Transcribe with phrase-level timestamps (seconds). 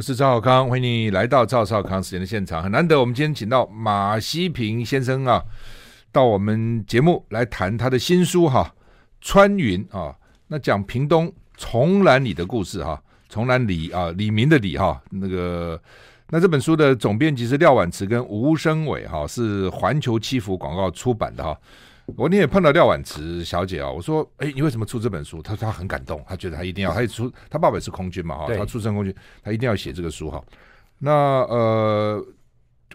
[0.00, 2.62] 我是赵少康，欢迎你来到赵少康时间的现场。
[2.62, 5.44] 很难得，我们今天请到马西平先生啊，
[6.10, 8.74] 到我们节目来谈他的新书哈、啊，
[9.20, 10.16] 穿云啊，
[10.46, 15.78] 那讲屏东崇兰里的故事哈、啊，崇兰里啊，李明的李哈、那个
[16.30, 21.54] 那这本书的总编辑是廖婉慈跟吴声伟哈，是环球七福广告出版的哈。
[22.16, 30.42] 我那天也碰到廖婉慈小姐啊，我说：“哎，你为什么出这本书？”她说：“她很感动，她觉得她一定要，她出，她爸爸也是空军嘛，哈，她出身空军，她一定要写这个书哈。”
[30.98, 31.12] 那
[31.48, 32.22] 呃，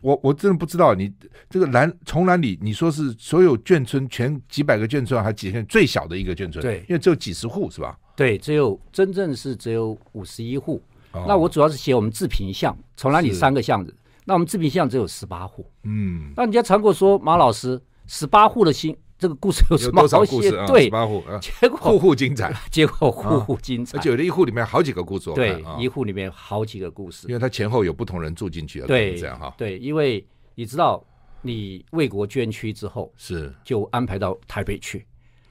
[0.02, 1.12] 我我真的不知道你
[1.50, 6.62] 这个兰崇兰里，你说是所有眷村全几百个眷村还几千最小的一个眷村？
[6.62, 7.98] 对，因为只有几十户是吧？
[8.16, 10.82] 对，只有真正是只有五十一户。
[11.14, 13.96] 哦、那我主要是写我们自平巷，崇兰里三个巷子，
[14.26, 15.66] 那我们自平巷只有十八户。
[15.84, 18.96] 嗯，那人家常跟我说马老师十八户的心。
[19.26, 20.52] 这个故事有什么好写？
[20.68, 25.34] 对，八户，结果户户精彩， 结果户户精彩，而且有的一户里面好几个故事。
[25.34, 29.52] 对，一户里面好几个故事，因为他前后有不同人住进去，对，这样哈。
[29.58, 31.04] 对，因为你知道，
[31.42, 33.52] 你为国捐躯之后，是。
[33.64, 35.04] 就安排到台北去，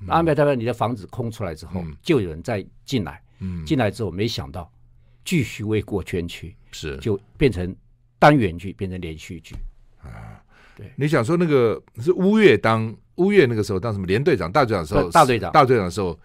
[0.06, 3.20] 安排台北，你的房子空出来之后，就有人再进来，
[3.66, 4.70] 进来之后没想到
[5.24, 6.96] 继续为国捐躯，是。
[6.98, 7.74] 就变成
[8.20, 9.56] 单元剧，变成连续剧。
[10.00, 10.40] 啊。
[10.76, 12.96] 对，你想说那个是乌月当。
[13.16, 16.18] 乌月那个时候当什么连队长、大队长的时候，大队长、大队长的时候，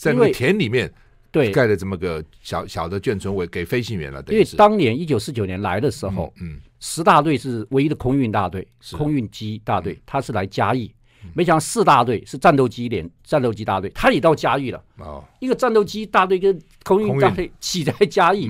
[0.00, 0.92] 在那个田里面
[1.30, 1.50] 对。
[1.50, 4.22] 盖了这么个小小的眷村，为给飞行员了。
[4.28, 10.92] 因为当年一九四九年来的时候，嗯，十大队是唯一的空运大队，空运机大队，他是来嘉义，
[11.34, 14.82] 没想到四大队是战斗机连战斗机大队，他也到嘉义了。
[14.98, 18.48] 哦，一个战斗机大队跟空运大队起在嘉义，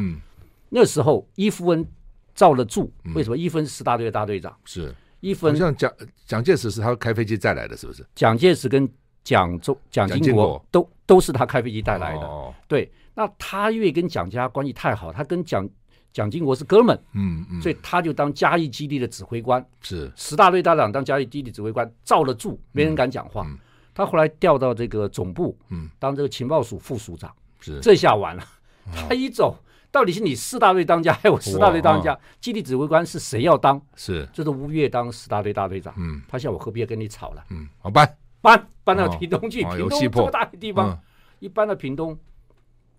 [0.69, 1.87] 那时候伊夫恩
[2.35, 3.37] 罩了住，为什么？
[3.37, 4.95] 伊夫恩是四大队的大队长，是。
[5.25, 5.91] 一分像蒋
[6.27, 8.05] 蒋介石是他开飞机带来的，是不是？
[8.15, 8.87] 蒋介石跟
[9.23, 12.21] 蒋中蒋经国都都是他开飞机带来的。
[12.21, 15.67] 哦、对，那他因为跟蒋家关系太好，他跟蒋
[16.13, 20.13] 蒋经国是哥们，嗯嗯，所以他就当嘉义基地的指挥官，是。
[20.15, 23.45] 十大队大长当嘉义基地指挥官，罩得住，没人敢讲话。
[23.47, 23.59] 嗯嗯、
[23.95, 27.81] 他后来调到这个总部，嗯，当这个情报署副署长，是。
[27.81, 29.57] 这下完了，哦、他一走。
[29.95, 32.19] 到底是你四大队当家，还有十大队当家？
[32.41, 33.81] 基地指挥官是谁要当？
[33.95, 35.95] 是，就是吴越当十大队大队长。
[35.97, 37.45] 嗯，他想我何必要跟你吵了？
[37.51, 39.63] 嗯，好搬搬搬到屏东去。
[39.63, 41.01] 屏东这么大的地方，
[41.39, 42.19] 一搬到屏东，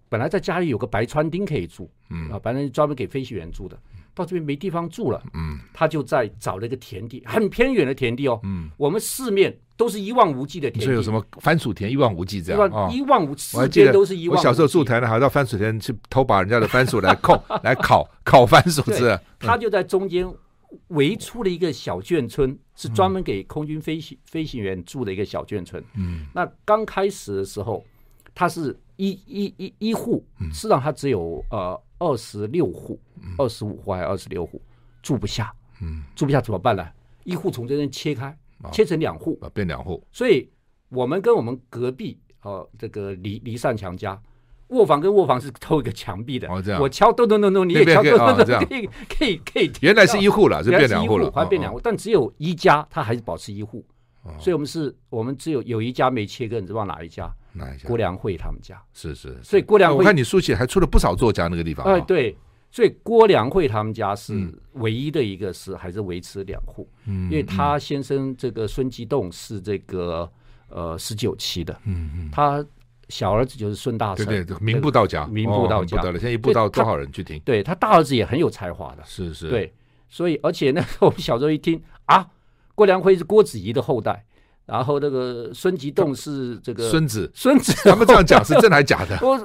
[0.07, 3.78] 本来在家里有个白川町可以住，嗯啊，反正专门给飞行员住的。
[4.13, 8.39] 到这边没地方住了，嗯，他就在找了一个田地，很偏远的田地哦。
[8.44, 9.53] 嗯，我们四面。
[9.78, 14.40] 都是一望无际的田，所以有什么番薯田一望无际这样一望无际，四边都是一望无际。
[14.40, 19.19] 我小时候住台南，还到番薯田去偷把人家的番薯来控 来烤烤番薯吃。
[19.40, 20.25] 他就在中间
[20.88, 25.84] 围出了一个小眷村，是专门给空军飞行飞行员住的一个小眷村。
[25.96, 27.84] 嗯，那刚开始的时候，
[28.34, 32.97] 他是一一一一户，实际上他只有呃二十六户，
[33.38, 34.62] 二十五户还是二十六户
[35.02, 35.53] 住不下。
[35.81, 36.88] 嗯，住不下怎么办呢？
[37.25, 38.38] 一户从这边切开。
[38.72, 40.03] 切成两户啊，变两户。
[40.12, 40.50] 所以，
[40.90, 44.20] 我们跟我们隔壁哦，这个离离善强家
[44.70, 46.48] 卧房跟卧房是透一个墙壁的。
[46.50, 46.81] 哦，这样。
[46.81, 49.72] 我敲咚咚咚咚，你也敲咚咚咚，可以可以可以。
[49.81, 53.86] 原来是一户了，是变两户了，还变两户，但只有一家，他还是保持一户。
[54.40, 57.32] 所以我们是，我们只有有一家没切割，你知道哪一家？
[57.53, 57.88] 哪一家？
[57.88, 58.82] 郭良慧他们家。
[58.92, 59.38] 是是。
[59.44, 61.86] 所以郭良慧，我看你书写还出了不少作家那个地方。
[61.86, 62.36] 哎，对。
[62.75, 64.34] 所以郭良慧他们家是
[64.74, 70.30] 唯一的一个是还是维持两户，嗯，因为他先生这个孙吉栋是这个
[70.68, 72.66] 呃十九期的，嗯嗯，他
[73.08, 77.40] 小儿子就是孙大圣，对对，名不道家，名不道家，不得了，现在一步到多少人去听？
[77.46, 79.74] 对他大儿子也很有才华的，是是，对，
[80.09, 82.28] 所以而且那时候我们小时候一听啊，
[82.75, 84.25] 郭良慧是郭子仪的后代。
[84.66, 89.18] 然后那个孙吉栋是这个孙子，孙子他们这样讲是真的还是假的？
[89.22, 89.40] 我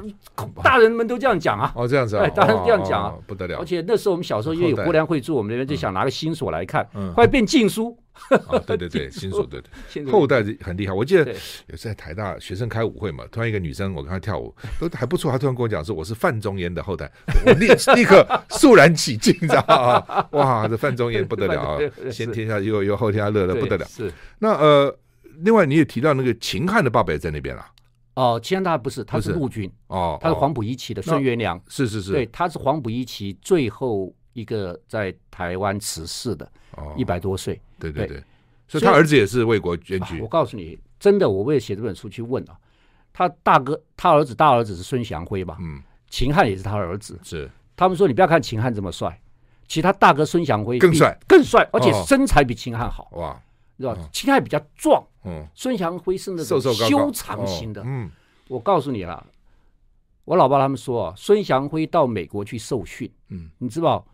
[0.62, 1.72] 大人们都这样讲啊。
[1.76, 3.58] 哦，这样子啊，大人这样讲啊，不得了。
[3.58, 7.96] 而且那时候我们小时候因为有郭良会住我们那边，就想拿个新锁来看，后来变禁书。
[8.66, 10.04] 对对 对，新锁对对。
[10.10, 11.26] 后代很厉害，我记得
[11.68, 17.10] 有次在台大学生开舞会嘛，突然一个女生我跟她跳舞都还不错，她突然跟我讲说我是范仲淹的后代，
[17.46, 20.26] 我立 立刻肃然起敬，你知道吗？
[20.32, 21.78] 哇，这范仲淹不得了啊，
[22.10, 23.84] 先天下又又后天下乐的不得了。
[23.86, 24.96] 是那呃。
[25.42, 27.66] 另外，你也提到那个秦汉的爸爸也在那边了。
[28.14, 31.58] 哦，秦汉他不是，他是陆军哦，他是黄埔一期的孙元良。
[31.68, 36.50] 是是是，对，他是黄埔一期最后一个在台湾辞世的，
[36.96, 37.60] 一百多岁。
[37.78, 38.22] 对对对，
[38.68, 40.20] 所以他儿子也是为国捐躯。
[40.20, 42.58] 我告诉你，真的，我为了写这本书去问啊，
[43.12, 45.56] 他大哥，他儿子大儿子是孙祥辉吧？
[45.60, 47.18] 嗯，秦汉也是他儿子。
[47.22, 49.18] 是，他们说你不要看秦汉这么帅，
[49.66, 53.08] 其实他大哥孙祥辉更帅，更帅，而且身材比秦汉好。
[53.12, 53.40] 哇！
[53.80, 53.96] 是吧？
[54.12, 57.82] 秦汉比较壮，嗯，孙祥辉是那种修长型的。
[57.86, 58.10] 嗯，
[58.48, 59.26] 我告诉你了，
[60.26, 64.06] 我老爸他们说啊，孙祥辉到美国去受训，嗯，你知道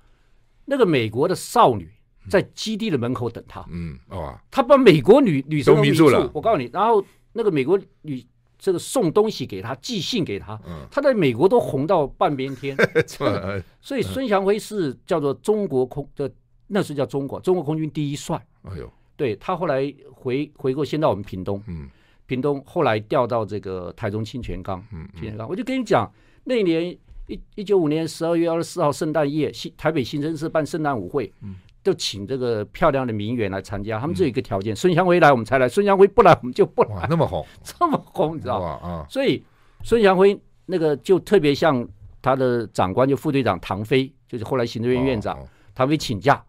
[0.65, 1.91] 那个美国的少女
[2.31, 6.31] 在基地的门口等他，嗯，哇，他把美国女女生都迷住了。
[6.33, 8.25] 我告诉你，然后那个美国女
[8.59, 12.77] 这个送东西给他，寄信给他，嗯，他在美国都红到半边天。
[13.83, 16.31] 所以孙祥辉是叫做中国空的，
[16.69, 18.45] 那是叫中国中国空军第一帅。
[18.63, 21.89] 哎呦，对他后来回回过，先到我们屏东，嗯。
[22.27, 26.11] 屏东后来调到这个台中清泉岗，嗯，清泉岗，我就跟你讲，
[26.43, 26.91] 那一年
[27.29, 31.55] 一一九五年十二月二十四号圣诞夜，新台北新生市办圣诞舞会，嗯，
[31.85, 38.67] 就请这个漂亮的名媛来参加，他们只有一个条件，孙祥辉来我们才来，孙祥辉不来我们就不来，那么红， 这么红，你知道吗？
[38.83, 39.41] 啊，所以
[39.85, 41.89] 孙祥辉那个就特别像
[42.21, 45.39] 他的长官，就副队长唐飞，就是后来行政院院长，
[45.77, 46.45] 唐飞请假，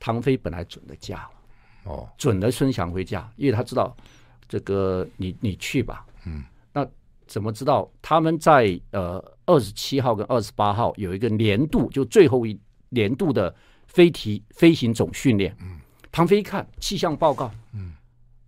[0.00, 1.28] 唐飞本来准的假，
[1.84, 3.96] 哦，准了孙祥回家，因为他知道。
[4.46, 6.86] 这个你你去吧，嗯，那
[7.26, 12.56] 怎么知道他们在呃二十七号跟二十八号有一个年度就最后一
[12.90, 13.52] 年度的
[13.86, 15.56] 飞题飞行总训练？
[15.62, 15.80] 嗯，
[16.12, 17.94] 唐飞一看气象报告，嗯，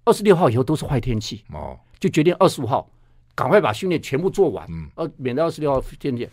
[0.04, 2.88] 二十六号以后都是坏天气，哦，就决定二十五号
[3.34, 6.28] 赶快把训练全部做完，嗯，呃，免得二十六号天气，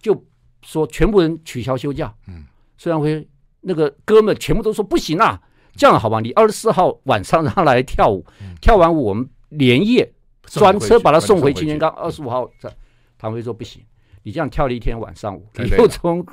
[0.00, 0.24] 就
[0.62, 2.46] 说全部人取消休假，嗯，
[2.78, 3.28] 孙祥辉
[3.60, 5.42] 那个哥们全部都说不行啊。
[5.74, 10.10] 这样好吧，你二十四号晚上让他来跳舞，嗯、跳完舞我们连夜
[10.44, 11.90] 专车把他送回清泉岗。
[11.92, 12.72] 二十五号，这
[13.18, 13.82] 唐飞说不行，
[14.22, 16.24] 你这样跳了一天晚上舞，你又从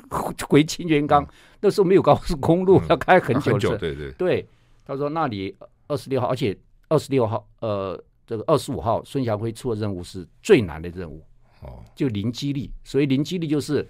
[0.48, 1.28] 回清泉岗，嗯、
[1.60, 3.76] 那时候没有高速公路，嗯、要开很久，很久。
[3.76, 4.46] 对对对，
[4.86, 5.54] 他说那你
[5.88, 6.56] 二十六号，而且
[6.88, 11.22] 二十六号，呃，这个二十五号，孙祥辉出的任务是最难的任务，
[11.62, 13.86] 哦，就零激励，所以零激励就是。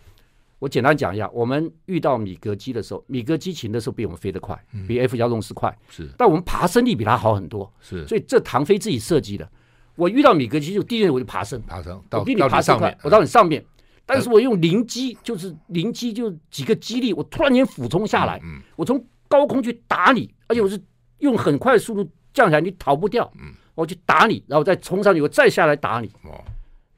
[0.60, 5.74] 我简单讲一下，我们遇到米格机的时候，米格机勤的时候比我们飞得快，嗯、比 F 幺洞四快。
[5.88, 7.72] 是，但我们爬升力比它好很多。
[7.80, 9.50] 是，所以这唐飞自己设计的。
[9.96, 13.64] 我遇到米格机就第一我就爬升，爬升，我比你爬升快，我到你上面。
[14.04, 20.78] 但是我用零机，就是零机就几个机力，我突然间俯冲下来，嗯嗯、我从高空去打你，而且我是
[21.20, 23.32] 用很快的速度降下来，你逃不掉。
[23.40, 26.44] 嗯、我去打你，然后再冲上去，我再下来打你，哦、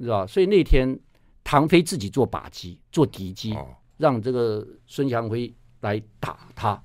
[0.00, 0.26] 知道吧？
[0.26, 0.99] 所以那天。
[1.44, 3.68] 唐飞自己做靶机，做敌机，哦、
[3.98, 6.80] 让这个孙祥辉来打他，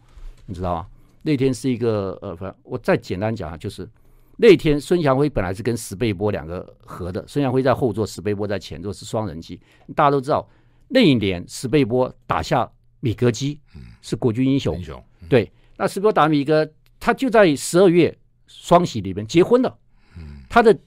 [0.45, 0.87] 你知道吗？
[1.21, 3.89] 那天是一个呃，我再简单讲啊，就是
[4.37, 9.59] 那天孙祥辉本来是跟石贝波两个合的，孙祥辉在后座，石贝波在前座，是双人机。
[9.95, 10.47] 大家都知道，
[10.87, 12.69] 那一年石贝波打下
[12.99, 13.59] 米格机，
[14.01, 14.75] 是国军英雄。
[14.77, 16.69] 英雄嗯、对，那石贝波打米格，
[16.99, 18.17] 他就在十二月
[18.47, 19.77] 双喜里面结婚了。
[20.17, 20.77] 嗯、他的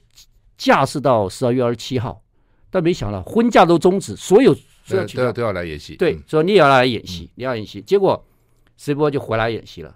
[0.57, 2.20] 假是到十二月二十七号。
[2.71, 4.55] 但没想到婚嫁都终止，所有
[4.87, 5.95] 都要都要都要来演戏。
[5.97, 7.79] 对，说你也要来演戏，你要演戏。
[7.83, 8.25] 结果
[8.77, 9.95] 石波就回来演戏了。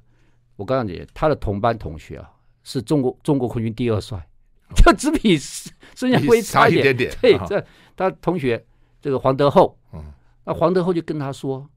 [0.57, 2.29] 我告诉你，他的同班同学啊，
[2.63, 4.23] 是中国中国空军第二帅，
[4.75, 7.11] 就只比孙家辉差一点点。
[7.21, 8.63] 对，这他同学
[9.01, 9.75] 这个黄德厚，
[10.43, 11.67] 那黄德厚就跟他说：“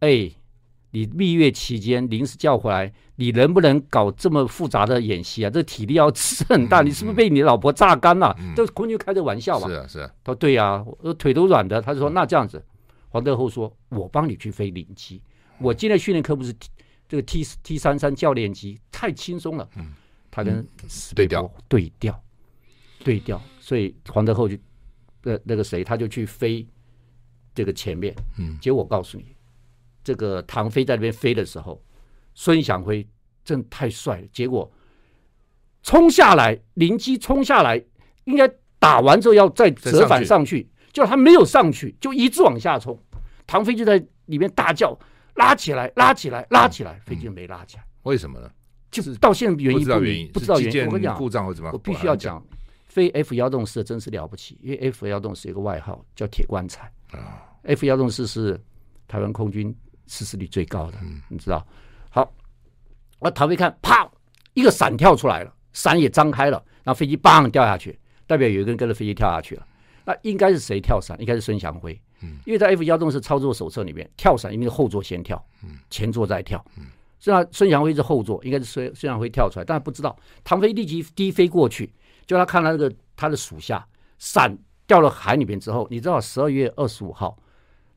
[0.00, 0.30] 哎。”
[0.92, 5.50] 你蜜月期间临时叫回来，你能不能搞这么复杂的演习啊？
[5.50, 8.36] 这体力要吃很大，嗯、你是不是被你老婆榨干了？
[8.54, 9.66] 这、嗯、空军开的玩笑嘛？
[9.68, 10.10] 是啊，是啊。
[10.22, 11.80] 他说对呀、啊，我腿都软的。
[11.80, 12.62] 他就说那这样子，
[13.08, 15.20] 黄德厚说，我帮你去飞零机。
[15.58, 16.54] 我今天训练科不是
[17.08, 19.66] 这个 T T 三三教练机，太轻松了。
[19.76, 19.94] 嗯，
[20.30, 20.66] 他跟
[21.14, 22.22] 对调对调
[23.02, 24.58] 对调，所以黄德厚就
[25.22, 26.66] 那那个谁，他就去飞
[27.54, 28.14] 这个前面。
[28.38, 29.34] 嗯，结果我告诉你。
[30.04, 31.82] 这个唐飞在那边飞的时候，
[32.34, 33.06] 孙祥辉
[33.44, 34.26] 真太帅了。
[34.32, 34.70] 结果
[35.82, 37.82] 冲下来，灵机冲下来，
[38.24, 42.98] 应该打完之后要再折返上去，就他没有上去，就一直往下冲。
[43.46, 44.98] 唐飞就在里面大叫
[45.34, 48.50] ：“拉起来，拉起来，拉起来！”飞机没拉起来，为什么呢？
[48.90, 50.86] 就是到现在原因不明，不知道原因。
[50.86, 51.70] 我跟你讲，故障或怎么？
[51.72, 52.44] 我必须要讲，
[52.86, 56.92] 飞 F 幺洞四真是了不起，因为 F 幺洞四有个外号叫“铁棺材”。
[57.12, 58.60] 啊 F 幺洞四是
[59.08, 59.74] 台湾空军。
[60.06, 61.66] 失事率最高的，你知道？
[62.10, 62.32] 好，
[63.18, 64.10] 我唐飞看，啪，
[64.54, 69.66] 一个伞跳出来了，伞也张开了，然后飞机砰掉下去，代表有一个人跟着飞机跳下去了。
[70.04, 71.16] 那应该是谁跳伞？
[71.20, 71.98] 应该是孙祥辉。
[72.22, 75.42] 嗯，因为在 F 幺洞是操作手册里面，跳伞一定是后座先跳，
[75.90, 76.64] 前座再跳。
[76.76, 76.86] 嗯，
[77.18, 80.16] 虽然孙祥辉是后座，应该是孙孙祥辉跳出来，但是不知道。
[80.42, 81.92] 唐飞立即低飞过去，
[82.26, 83.86] 就他看到那个他的属下
[84.18, 87.36] 伞掉了海里面之后，你知道十二月二十五号。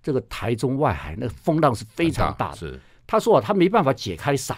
[0.05, 2.57] 这个台中外海那个风浪是非常大的。
[2.57, 4.55] 是，他说啊，他没办法解开伞，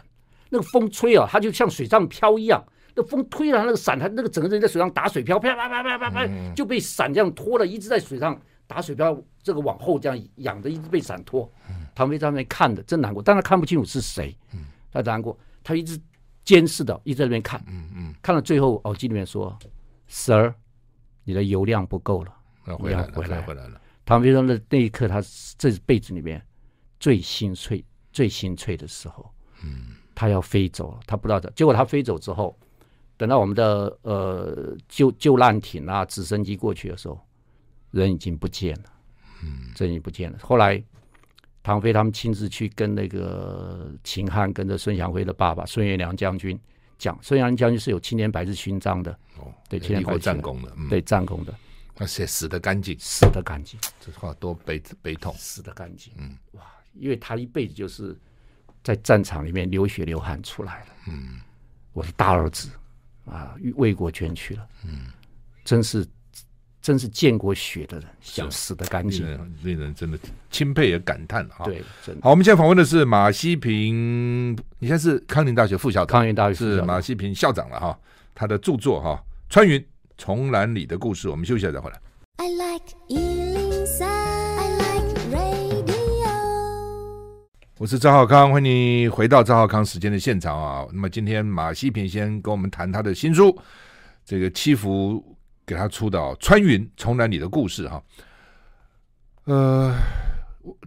[0.50, 2.62] 那个风吹啊，他就像水上漂一样。
[2.94, 8.38] 那风推了那个伞，他那个整个人在水上打水漂，啪啪啪啪啪啪，就被伞这样拖了，一直在水上
[8.68, 11.50] 打水漂，这个往后这样仰着，一直被伞拖。
[11.96, 14.38] 唐飞在那边看的真难过，但他看不清楚是谁。
[14.92, 15.98] 他难过，他一直
[16.44, 17.64] 监视的，一直在那边看。
[18.22, 19.58] 看到最后，耳机里面说
[20.10, 20.54] ：“Sir，
[21.24, 22.34] 你的油量不够了。”
[22.80, 23.80] 回来了，回来回来了。
[24.08, 25.22] 唐飞说那那一刻，他
[25.58, 26.42] 这辈子里面
[26.98, 27.84] 最心碎、
[28.14, 29.30] 最心碎的时候。
[29.66, 31.52] 嗯，他要飞走了，他不知道的。
[31.52, 32.58] 结果他飞走之后，
[33.18, 37.20] 等到我们的呃救救难艇啊、直升机过去的时候，
[37.92, 38.84] 人已经不见了。
[39.44, 40.38] 嗯，人已经不见了。
[40.42, 40.82] 后来
[41.62, 46.58] 唐飞他们亲自去跟那个秦汉，跟着孙祥辉的爸爸孙元良将军
[46.98, 49.12] 讲，孙元良将军是有青年白日勋章的。
[49.38, 51.54] 哦，对，青年白日战功的，对战功的。
[51.98, 56.14] 他写死的干净，死的干净，这话多悲悲痛，死的干净。
[56.18, 56.62] 嗯，哇，
[56.94, 58.18] 因为他一辈子就是。
[58.84, 61.42] 在战场里面流血流汗出来了，嗯，
[61.92, 62.70] 我的大儿子
[63.26, 65.08] 啊，为国捐躯了，嗯，
[65.66, 66.08] 真是
[66.82, 69.26] 真是见过血的人，想死的干净，
[69.62, 70.18] 令人真的
[70.50, 71.66] 钦佩也感叹啊。
[71.66, 72.22] 对，真的。
[72.24, 78.00] 好，我们现在访问的是马西平，你现在是康宁大学副校长，康宁大学是马西平校长了哈。
[78.34, 79.22] 他的著作哈
[79.54, 79.86] 《穿云
[80.18, 82.02] 重览里的故事》，我们休息一下再回来。
[82.38, 86.28] I like 103, I like radio
[87.78, 90.88] 我是赵浩康，欢迎你回到赵浩康时间的现场啊。
[90.92, 93.56] 那么今天马西平先跟我们谈他的新书，
[94.26, 98.04] 这个七福给他出的《穿云重览里的故事》哈。
[99.46, 99.96] 呃，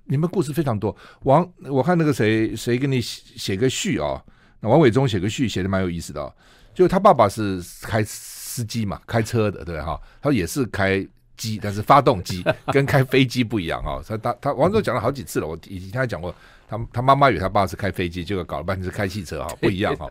[0.07, 0.95] 你们故事非常多。
[1.23, 4.21] 王，我看那个谁谁给你写写个序啊？
[4.59, 6.33] 那王伟忠写个序写的蛮有意思的啊。
[6.75, 8.03] 就他爸爸是开
[8.51, 11.07] 司机嘛，开车的对哈，他也是开。
[11.41, 13.97] 机，但是发动机 跟开飞机不一样啊！
[14.07, 16.35] 他他他王总讲了好几次了，我以前他讲过，
[16.69, 20.07] 他他妈妈以为他爸是开飞机，结果搞了半天是开汽车啊， 不一样哈。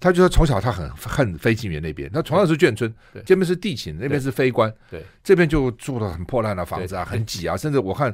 [0.00, 2.92] 他就说从小他很恨飞行员那边，他从小是眷村，
[3.24, 8.12] 这边是地勤，那边是飞官，对，这边就住的很破烂的房子啊，很挤啊，甚至我看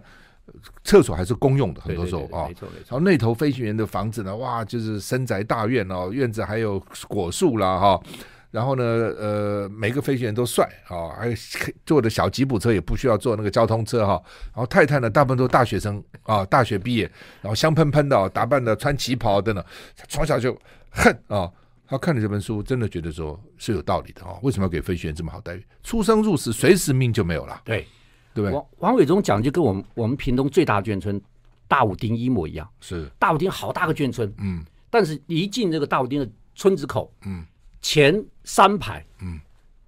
[0.84, 2.44] 厕所还是公用的，很多时候啊。
[2.46, 2.88] 没错没错。
[2.90, 7.98] 然后那头飞行员的房子呢，哇，就是深宅大院哦，院子还有果树啦哈。
[8.50, 11.36] 然后呢，呃，每个飞行员都帅啊、哦，还有
[11.86, 14.22] 坐的小吉普车也不需要坐那个交通车哈、哦。
[14.46, 17.08] 然后太太呢，大部分都是大学生啊、哦，大学毕业，
[17.40, 19.64] 然后香喷喷的、哦，打扮的穿旗袍等等。
[20.08, 20.52] 从小就
[20.90, 21.54] 恨啊、哦，
[21.86, 24.40] 他看了这本书，真的觉得说是有道理的啊、哦。
[24.42, 25.64] 为什么要给飞行员这么好待遇？
[25.84, 27.62] 出生入死，随时命就没有了。
[27.64, 27.86] 对，
[28.34, 28.52] 对不对？
[28.52, 31.22] 王王伟忠讲就跟我们我们屏东最大的眷村
[31.68, 32.68] 大武丁一模一样。
[32.80, 37.46] 是大武丁好大个眷村，嗯，但是一进这个大武丁的村子口，嗯。
[37.82, 39.38] 前三排，嗯，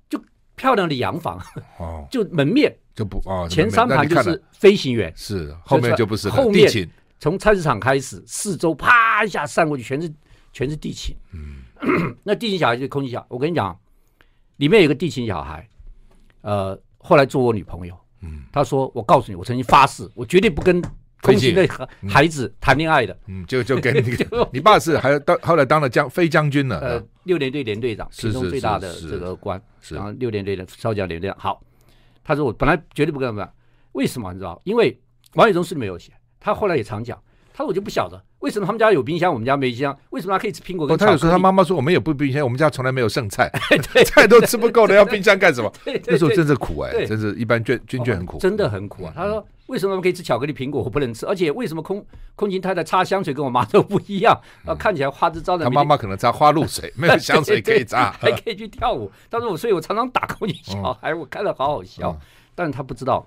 [0.09, 0.23] 就
[0.55, 1.37] 漂亮的洋房，
[1.79, 2.73] 哦， 就门面。
[2.95, 6.71] 就不哦，前三排就是飞行员，是后面就不是后面，
[7.19, 10.13] 从菜市场开始，四周啪一下散过去，全是
[10.53, 11.63] 全是地勤，嗯，
[12.23, 13.77] 那地勤小孩就是空气小，我跟你讲，
[14.59, 15.69] 里面有个地勤小孩，
[16.43, 20.81] 呃，后来做我女朋友，嗯，他说，我告诉你，我曾经发誓，我绝对不跟。
[21.23, 21.67] 空勤的
[22.09, 24.15] 孩子谈恋爱的，嗯，就就跟 你，
[24.53, 31.39] 你爸是还当后来当了将飞将军了，呃，六连队连队长，其中最大的这个官，然后六连队的少将连队长。
[31.39, 31.63] 好，
[32.25, 33.49] 他说我本来绝对不跟他们，
[33.93, 34.61] 为什么你知道？
[34.65, 35.01] 因为
[35.35, 37.17] 王伟忠是没有写，他后来也常讲，
[37.55, 38.21] 他说我就不晓得。
[38.43, 39.97] 为什么他们家有冰箱，我们家没冰箱？
[40.11, 40.97] 为什么他可以吃苹果？
[40.97, 43.51] 他有时候他妈妈说我们也不冰箱，我们家从来没有剩菜
[44.05, 45.73] 菜都吃不够了，要冰箱干什么？
[46.07, 49.13] 那时候真是苦哎，真是一般卷军卷很苦，真的很苦啊。
[49.15, 51.25] 他说为什么我们可以吃巧克力、苹果，我不能吃？
[51.25, 54.39] 而且为什么空空勤太太擦香水跟我妈都不一样？
[54.67, 55.65] 啊，看起来花枝招展。
[55.65, 59.11] 他妈妈可能擦花露水， 没有香水可以擦，还可以去跳舞。
[59.31, 62.19] 他说我，所以我常常打空勤小孩，我看了好好笑。
[62.55, 63.27] 但是他不知道，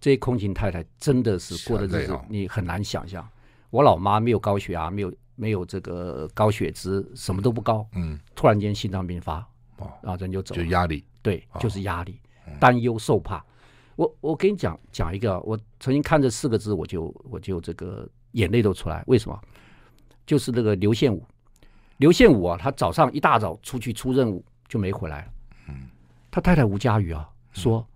[0.00, 3.26] 这些空勤太太真的是过的日子，你很难想象。
[3.72, 7.88] 我老妈没有高血压，没有没有这个高血脂，什么都不高。
[7.94, 9.38] 嗯，突然间心脏病发，
[9.78, 10.62] 哦，然后人就走了。
[10.62, 12.20] 就压力，对，就是压力，
[12.60, 13.42] 担忧受怕。
[13.96, 19.02] 我我跟你讲讲一个，我曾经看这四个字，我就我就这个眼泪都出来。
[19.06, 19.40] 为什么？
[20.26, 21.24] 就是那个刘宪武，
[21.96, 25.32] 刘宪武啊，他早上一大早出去出任务就没回来了。
[25.68, 25.88] 嗯，
[26.30, 27.86] 他太太吴佳瑜啊说，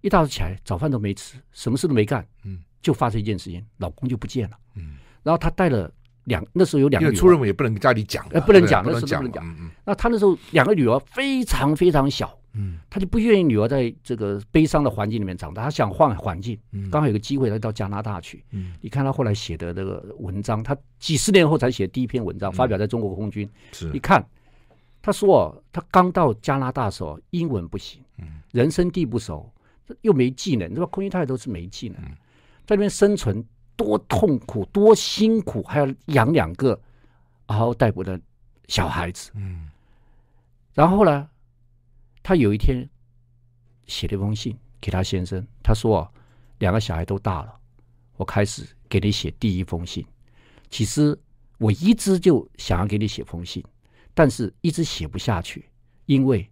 [0.00, 2.26] 一大早起来早饭都没吃，什么事都没干。
[2.42, 4.58] 嗯，就发生一件事情，老公就不见了。
[4.74, 4.96] 嗯。
[5.24, 5.90] 然后他带了
[6.24, 9.70] 两，那时候有两个女儿，出任务也不能跟家里讲，呃，不能讲，那时候不能讲。
[9.84, 16.58] 那他那时候两个女儿非常非常小，嗯，他就不愿意女儿在这个悲伤的环境里面长大，他想换环境。
[16.90, 18.44] 刚好有个机会，他到加拿大去。
[18.52, 23.48] 嗯，你看他后来写的那个文章，他几十年后才写第一篇文章，发表在中国空军。
[23.72, 24.24] 是，你看，
[25.02, 29.50] 他说他刚到加拿大的时候，英文不行，嗯，人生地不熟，
[30.02, 32.00] 又没技能，你说空军太太都是没技能，
[32.66, 33.44] 在那边生存。
[33.76, 36.80] 多痛苦，多辛苦，还要养两个
[37.46, 38.20] 嗷嗷待哺的
[38.68, 39.30] 小孩子。
[39.34, 39.70] 嗯，
[40.72, 41.28] 然后呢，
[42.22, 42.88] 他有一天
[43.86, 46.10] 写了一封信给他先生，他说啊
[46.58, 47.54] ：“两个小孩都大了，
[48.16, 50.04] 我开始给你写第一封信。
[50.70, 51.18] 其实
[51.58, 53.62] 我一直就想要给你写封信，
[54.14, 55.68] 但是一直写不下去，
[56.06, 56.48] 因为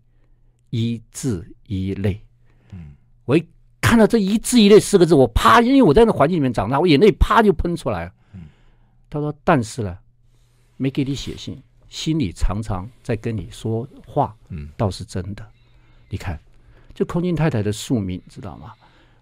[0.70, 2.20] 一字一泪。
[2.70, 3.46] 嗯，我一
[3.92, 8.12] 看到这一字一泪四个字，我啪，因为我在那环境里面长大，我眼泪啪就喷出来了。
[9.10, 9.98] 他说：“但是呢，
[10.78, 15.46] 没给你写信，心里常常在跟你说话，嗯，倒是真的。
[16.08, 16.40] 你看，
[16.94, 18.72] 这空军太太的宿命，知道吗？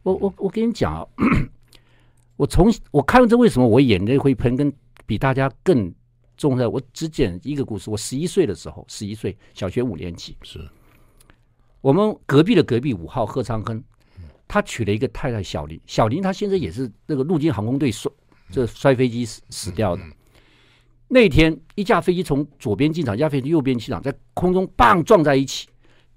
[0.04, 1.04] 我我我跟你讲啊，
[2.38, 4.72] 我从我看到这为什么我眼泪会喷，跟
[5.04, 5.92] 比大家更
[6.36, 6.70] 重要。
[6.70, 7.90] 我只讲一个故事。
[7.90, 10.64] 我十一岁的时候，十一岁，小学五年级，是
[11.80, 13.82] 我们隔壁的隔壁五号贺昌亨，
[14.50, 18.10] 他娶了一个太太小林，小林他现在也是那个陆军航空队摔。”
[18.50, 20.02] 这摔飞机死死掉的
[21.06, 25.68] 那天，一架飞机从左边进场，一架飞机右边进场，在空中棒撞在一起，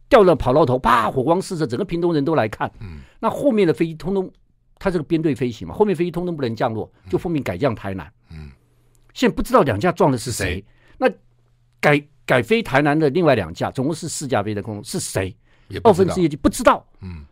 [0.10, 2.72] 掉了跑道头，啪，火光四射，整个屏东人都来看。
[3.20, 4.32] 那后面的飞机通通，
[4.80, 8.12] 它这个编队飞行嘛，后面飞机通通不能降落，就奉命改降台南。
[9.14, 10.66] 现在不知道两架撞的是谁。
[10.98, 11.08] 那
[11.80, 15.36] 改改飞台南的另外两架，总共是四架飞的空中，是谁？
[15.84, 16.84] 二分之一就不知道。
[17.02, 17.24] 嗯，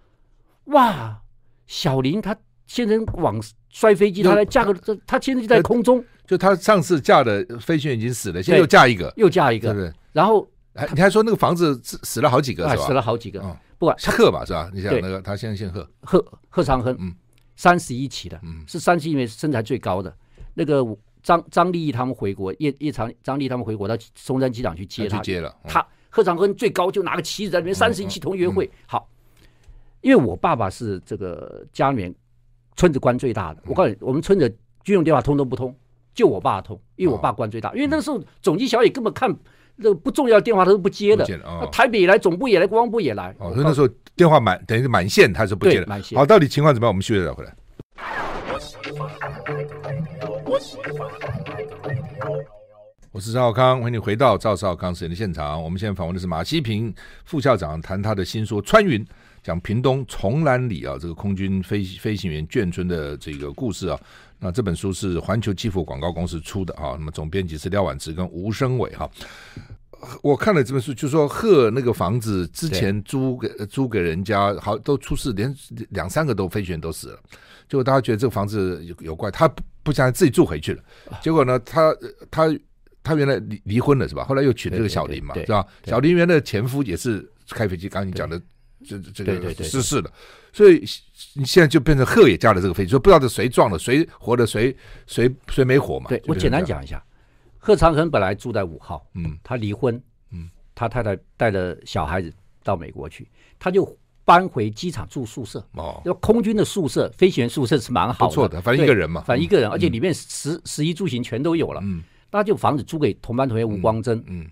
[0.66, 1.22] 哇，
[1.68, 2.38] 小林他。
[2.68, 3.38] 先生往
[3.70, 6.02] 摔飞机，他来架个这，他现在就在空中。
[6.26, 9.94] 就他上次架的飞行员已经死了，现在又架一个，又架一个，对不对？
[10.14, 10.50] 然后
[10.94, 12.88] 你还说那个房子死死了好几个是吧？
[12.88, 13.42] 死了好几个，
[13.78, 14.72] 不管贺吧是吧？
[14.74, 17.14] 你想那个他现在姓贺，贺贺长亨，嗯，
[17.58, 20.16] 三十一期的，嗯，是三十一名身材最高的。
[20.54, 20.82] 那个
[21.22, 25.54] 张张立义他们回国，叶叶长张立他们回国到松山机场去接他，去接了。
[25.66, 29.10] 他贺长亨最高就拿个旗子在那边，三十一期同学会好。
[30.02, 32.14] 因为我爸爸是这个家里面。
[32.78, 34.50] 村子官最大的，我告诉你，我们村子
[34.82, 35.76] 军用电话通都不通，
[36.16, 37.72] 就我爸通，因为我爸官最大。
[37.74, 39.30] 因为那时候总机小野根本看
[39.76, 41.26] 那个不重要的电话他都不接的，
[41.70, 43.36] 台北也来，总部也来，国防部也来。
[43.40, 45.86] 哦，所以那时候电话满等于是满线，他是不接的。
[45.86, 46.18] 满线。
[46.18, 46.90] 好，到底情况怎么样？
[46.90, 47.54] 我们继续再回来。
[53.12, 55.62] 我是赵少康，欢迎你回到赵少康时间的现场。
[55.62, 56.92] 我们现在访问的是马西平
[57.26, 59.04] 副校长，谈他的新书《穿云》。
[59.44, 64.00] 讲屏东崇兰里啊，这个空军飞飞行员眷村的这个故事啊，
[64.40, 69.10] 那这本书是环球基辅广告公司出的啊，那么总编辑是廖婉慈跟吴生伟哈。
[70.24, 75.56] 我看了这本书，就说贺那个房子之前租给租给人家，好都出事，连
[75.90, 77.20] 两三个都飞行员都死了，
[77.70, 80.84] 结果大家觉得这个房子有有怪，他不不想自己住回去了，
[81.22, 81.96] 结果呢，他
[82.32, 82.60] 他
[83.04, 84.24] 他原来离离婚了是吧？
[84.24, 85.66] 后来又娶了这个小林嘛，是吧？
[85.86, 88.40] 小林原来的前夫也是开飞机，刚刚你讲的。
[88.86, 90.12] 这这个失事了，
[90.52, 90.84] 所以
[91.34, 94.76] 你现在就变成贺也加了这个飞机，说不知道是谁撞了，谁活的，谁
[95.08, 96.10] 谁谁没活嘛？
[96.10, 97.04] 对，我简单讲一下，
[97.58, 103.28] 贺长恒本来住在五号，嗯，他离婚，嗯，他太太带着小孩子到美国去，
[103.60, 114.50] 他就搬回机场住宿舍哦，因为空军的宿舍，飞行员宿舍是蛮好的，不错的，反正一个人嘛，反正一个人，而且里面食食衣住行全都有了，嗯，那就房子租给同班同学吴光珍，嗯，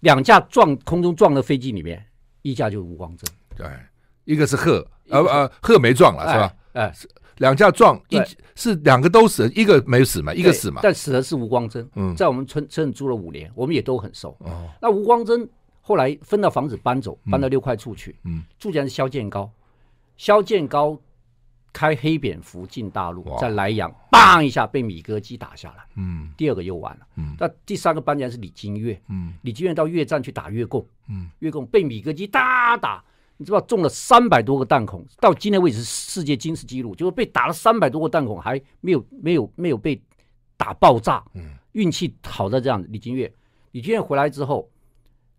[0.00, 2.04] 两架撞空中撞的飞机里面。
[2.44, 3.26] 一架就是吴光珍，
[3.56, 3.66] 对，
[4.24, 6.54] 一个是贺，呃呃，贺没撞了是吧？
[6.74, 6.92] 哎，
[7.38, 8.20] 两架撞，一
[8.54, 11.88] 是两个都死，一个没死嘛，一个死嘛，但死的是吴光真。
[11.94, 14.36] 嗯，在我们村村住了五年，我们也都很熟。
[14.40, 15.48] 哦，那吴光真
[15.80, 18.14] 后来分到房子搬走，搬到六块处去。
[18.24, 19.50] 嗯，住家是肖建高，
[20.16, 20.98] 肖建高。
[21.74, 25.84] 开黑蝙蝠进大陆，在莱阳，砰一下被米格机打下来。
[25.96, 27.06] 嗯，第二个又完了。
[27.16, 28.98] 嗯，那第三个班长是李金岳。
[29.08, 30.86] 嗯，李金岳到越战去打越共。
[31.08, 33.04] 嗯，越共被米格机打打，
[33.36, 40.00] 你知道中了三百多个弹孔，到今天为止是世界军事纪录，就是被打了三百多个弹孔还没有没有没有被
[40.56, 41.24] 打爆炸。
[41.34, 42.82] 嗯，运气好在这样。
[42.88, 43.30] 李金岳，
[43.72, 44.70] 李金岳回来之后，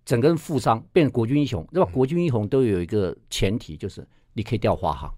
[0.04, 1.66] 整个人负伤，变成国军英雄。
[1.72, 5.10] 那么国军英雄都有一个前提，就是你可以调华航。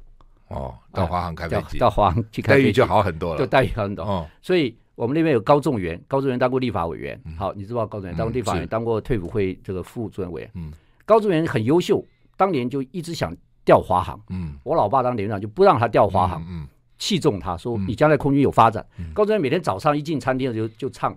[0.49, 4.03] 哦，到华航开飞机，到华航去开飞机，待遇就好很多了，就待遇好很多。
[4.03, 7.19] 哦，所以我们那边有高仲元，高仲元当过立法委员。
[7.37, 10.51] 好，你知道高仲元当过立法委员，当过退伍会这个副主任委员。
[10.55, 10.71] 嗯，
[11.05, 12.03] 高仲元很优秀，
[12.35, 14.19] 当年就一直想调华航。
[14.29, 16.45] 嗯，我老爸当连长就不让他调华航。
[16.49, 18.85] 嗯，器重他说你将来空军有发展。
[19.13, 21.15] 高仲元每天早上一进餐厅就就唱。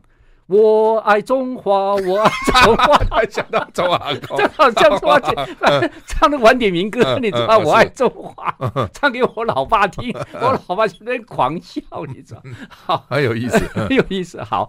[0.51, 2.31] 我爱中华，我爱
[2.65, 5.33] 中华，还想到中华，正好像中华姐
[6.07, 7.57] 唱的晚点民歌， 你知道？
[7.59, 8.53] 我爱中华，
[8.93, 12.43] 唱给我老爸听， 我老爸就在狂笑，你知道？
[12.69, 14.43] 好，很有意思，很有意思。
[14.43, 14.69] 好，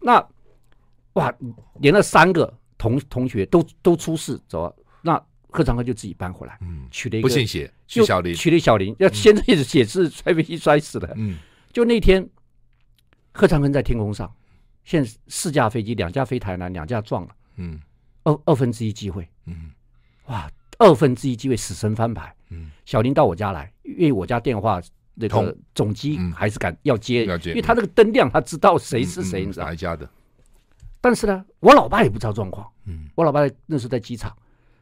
[0.00, 0.22] 那
[1.14, 1.32] 哇，
[1.80, 5.18] 连了三个同同学都都出事，走，那
[5.48, 11.10] 贺长亨就自己搬回来，嗯娶了一个不姓谢，许小林，娶了小林，要现在也是也是摔飞机摔死的。
[11.16, 11.38] 嗯，
[11.72, 12.28] 就那天，
[13.32, 14.30] 贺长亨在天空上。
[14.84, 17.34] 现在四架飞机，两架飞台南，两架撞了。
[17.56, 17.80] 嗯，
[18.24, 19.28] 二二分之一机会。
[19.46, 19.70] 嗯，
[20.26, 22.34] 哇，二分之一机会死神翻牌。
[22.50, 24.80] 嗯，小林到我家来，因为我家电话
[25.14, 30.08] 那个总机还是敢要接，要接，因为他那个灯亮，他知道谁是谁，你知道哪一家的？
[31.00, 32.68] 但是呢，我老爸也不知道状况。
[32.86, 34.36] 嗯，我老爸那时候在机场，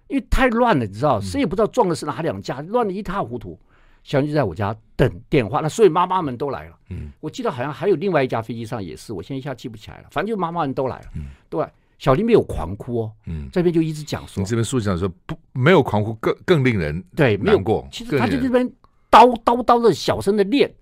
[0.08, 3.58] 因为太乱了，你知道，谁也不知道撞的是哪两架，乱的一塌糊涂。
[4.02, 6.76] 小林就在我家等电话，那所以妈妈们都来了。
[6.88, 10.08] 嗯，我记得好像还有另外一架飞机上也是，我现在一下记不起来了。
[10.10, 11.06] 反正就妈妈们都来了。
[11.16, 11.66] 嗯，对，
[11.98, 13.12] 小林没有狂哭哦。
[13.26, 17.86] 嗯，这边就一直讲说，你这边书记讲说不没有狂哭更更令人对难过。
[17.92, 18.66] 其实他就这边
[19.10, 20.72] 叨叨叨的小声的练。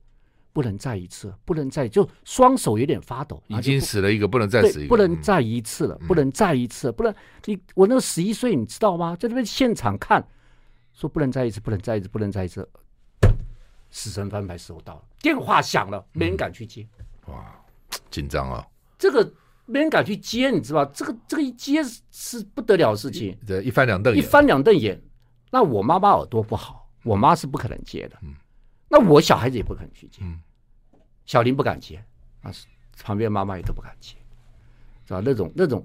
[0.51, 9.15] 不能再一次，不能再就双手有点发抖，已经死了一个，不能再死一个，不能再一次了，不能再一次，不能你我那个十一岁，你知道吗？
[9.15, 10.27] 在这边现场看，
[10.93, 12.69] 说不能再一次，不能再一次，不能再一次，
[13.91, 16.87] 死神翻牌时候到了，电话响了，没人敢去接，
[17.27, 17.55] 哇，
[18.11, 18.67] 紧张啊！
[18.99, 19.33] 这个
[19.65, 20.91] 没人敢去接，你知道吧？
[20.95, 25.01] 这个这个一接是不得了的事情，对，一翻两瞪眼，一翻两瞪眼。
[25.51, 28.35] 那我妈妈耳朵不好，我妈是不可能接的，嗯
[28.91, 30.39] 那我小孩子也不可能去接，嗯
[31.25, 32.05] 小林不敢接，
[32.43, 32.53] 啊，
[33.03, 34.17] 旁边妈妈也都不敢接，
[35.09, 35.23] 是吧？
[35.25, 35.83] 那种那种，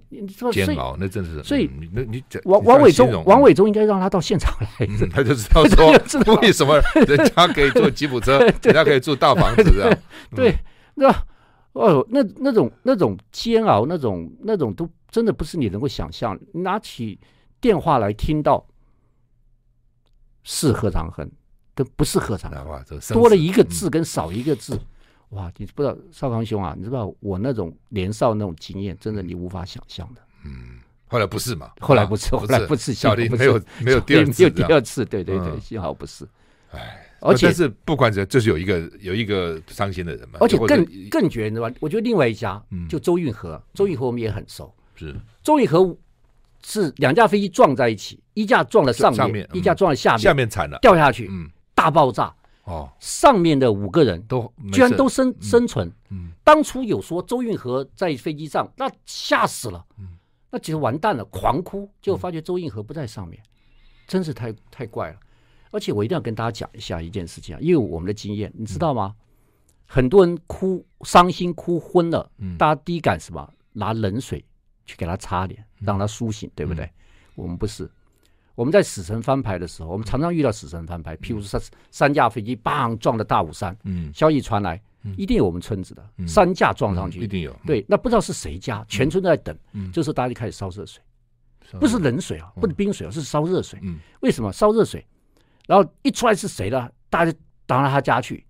[0.52, 1.42] 煎熬，那真是。
[1.44, 9.98] 所以那你王王伟忠，王伟忠应该让他到现场来，他就知道 说为什么人家可以坐吉普车， 人家可以住大房子，这样。
[10.36, 10.54] 对，
[10.96, 11.08] 那
[11.72, 16.38] 哦，那那种那种煎熬，那种那种都真的不是你能够想象。
[16.54, 17.18] 拿起
[17.62, 18.68] 电话来，听到
[20.44, 21.32] 是何长恒，
[21.74, 22.84] 跟不是何长恒，
[23.14, 24.78] 多了一个字跟少一个字。
[25.34, 30.22] 哇，你不知道少康兄啊，你知道我那种年少那种经验，真的你无法想象的。
[30.46, 31.72] 嗯，后来不是嘛？
[31.82, 32.94] 后来不是，后来不是。
[32.94, 36.28] 小林没有 没有第二次，没有第二次，对对对，幸好不是。
[36.72, 40.38] 哎，而且是不管怎样，就是有一个有一个伤心的人嘛。
[40.40, 41.76] 而且更更绝，你知道吗？
[41.80, 44.74] 我觉得另外一家，就周运河，周运河我们也很熟。
[44.96, 45.96] 是周运河
[46.64, 52.34] 是两架飞机撞在一起，一架撞了上面，一架撞了下面，下面惨了，掉下去，嗯大爆炸。
[52.64, 55.92] 哦，上面的五个人都居然都生生存。
[56.10, 59.86] 嗯，当初有说周运河在飞机上，那吓死了。
[59.98, 60.18] 嗯，
[60.50, 63.42] 那其实完蛋了，狂哭，结果发觉周运河不在上面，
[64.08, 65.20] 真是太太怪了。
[65.72, 69.16] 而且我一定要跟大家讲一下一件事情啊，因为我们的经验，你知道吗？
[69.86, 73.54] 很多人哭伤心哭昏了，大家第一感什么？
[73.74, 74.46] 拿冷水
[74.86, 76.90] 去给他擦脸，让他苏醒，对不对？
[77.36, 77.90] 我们不是。
[78.56, 81.18] 我们在死神翻牌的时候，我们常常遇到死神翻牌。
[81.18, 84.80] 譬如说，三三架飞机砰撞了大武山，嗯，消息传来，
[85.18, 87.56] 一定有我们村子的三架撞上去，一定有。
[87.66, 89.58] 对，那不知道是谁家，全村都在等。
[89.92, 91.02] 这时候大家就开始烧热水，
[91.80, 93.80] 不是冷水啊，不是冰水啊，是烧热水。
[94.20, 95.06] 为什么烧热水？
[95.66, 96.90] 然后一出来是谁呢？
[97.10, 98.46] 大家就挡到他家去。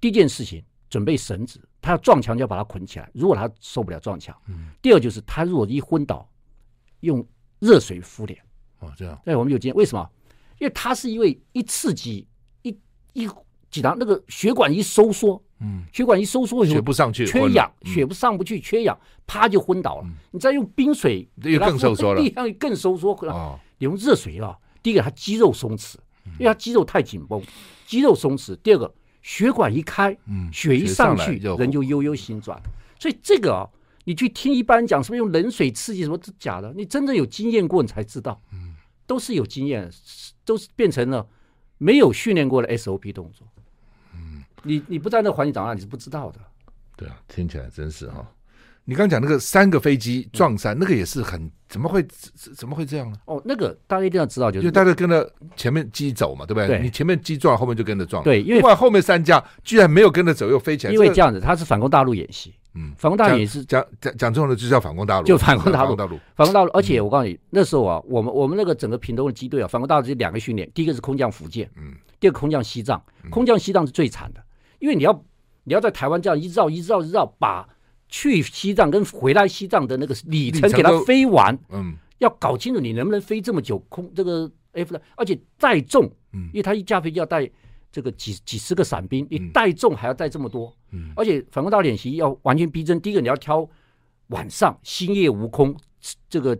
[0.00, 3.10] 第一件事情，准备绳子，他要撞墙就要把他捆起来。
[3.12, 4.36] 如果他受不了撞墙，
[4.80, 6.30] 第二就是他如果一昏倒，
[7.00, 7.26] 用
[7.58, 8.40] 热水敷脸。
[8.80, 9.18] 哦，这样。
[9.24, 9.74] 对，我们有经验。
[9.74, 10.08] 为什么？
[10.58, 12.26] 因为它是因为一刺激，
[12.62, 12.76] 一
[13.12, 13.28] 一
[13.70, 20.06] 几堂那个血管一收缩，嗯，血管一收缩以后，血不上去，缺氧，血不上不去，缺氧，啪就昏倒了。
[20.32, 23.12] 你再用冰水，又更收缩了， 力量更收缩。
[23.26, 27.40] 哦，你用热水啊，第一个它肌肉松弛，因为它肌肉太紧绷，
[27.86, 28.56] 肌肉松弛。
[28.56, 32.60] 第二个血管一开，嗯，血一上去，人就悠悠醒转。
[32.98, 33.68] 所以这个啊，
[34.04, 36.72] 你去听一般人讲什么用冷水刺激什么，这假的。
[36.74, 38.40] 你真正有经验过，你才知道。
[38.52, 38.67] 嗯。
[39.08, 39.90] 都是有经验，
[40.44, 41.26] 都是变成了
[41.78, 43.44] 没有训练过的 SOP 动作。
[44.14, 46.38] 嗯，你你不在那环境长大，你是不知道的。
[46.94, 48.24] 对啊，听起来真是哈。
[48.84, 52.02] 你刚刚讲那个三个飞机撞山，嗯、那个也是很怎么会
[52.56, 53.18] 怎么会这样呢？
[53.26, 56.66] 哦，那个大家一定要知道，就是就大家跟着前面机走嘛，对不对？
[56.66, 58.22] 对，你前面机撞，后面就跟着撞。
[58.24, 60.92] 对，因为后面三架居然没有跟着走，又飞起来。
[60.92, 62.54] 因为这样子，它是反攻大陆演习。
[62.74, 65.96] 嗯，反攻大陆也是讲讲讲中了，就叫反攻大陆，就反攻大陆，
[66.34, 66.70] 反攻大陆。
[66.70, 73.02] 而且我告诉你，那时候啊，我们我们那个整个屏东的机队啊，反攻大陆就两个训练，第一个是空降福建，嗯，第二个空降西藏。
[73.30, 74.40] 空降西藏是最惨的，
[74.78, 75.24] 因为你要
[75.64, 77.68] 你要在台湾这样一绕一绕一绕，把
[78.08, 87.50] 去西藏跟回来西藏的那个里程给它飞完，嗯，要搞清楚你能不能飞这么久空这个 F 的，而且载重，嗯，因为它一架飞机要带。
[87.90, 93.00] 这个几几十个伞兵，你带重还要带这么多，嗯，而且反攻大陆演习要完全逼真。
[93.00, 93.68] 第一个你要挑
[94.28, 95.74] 晚上星夜无空，
[96.28, 96.56] 这个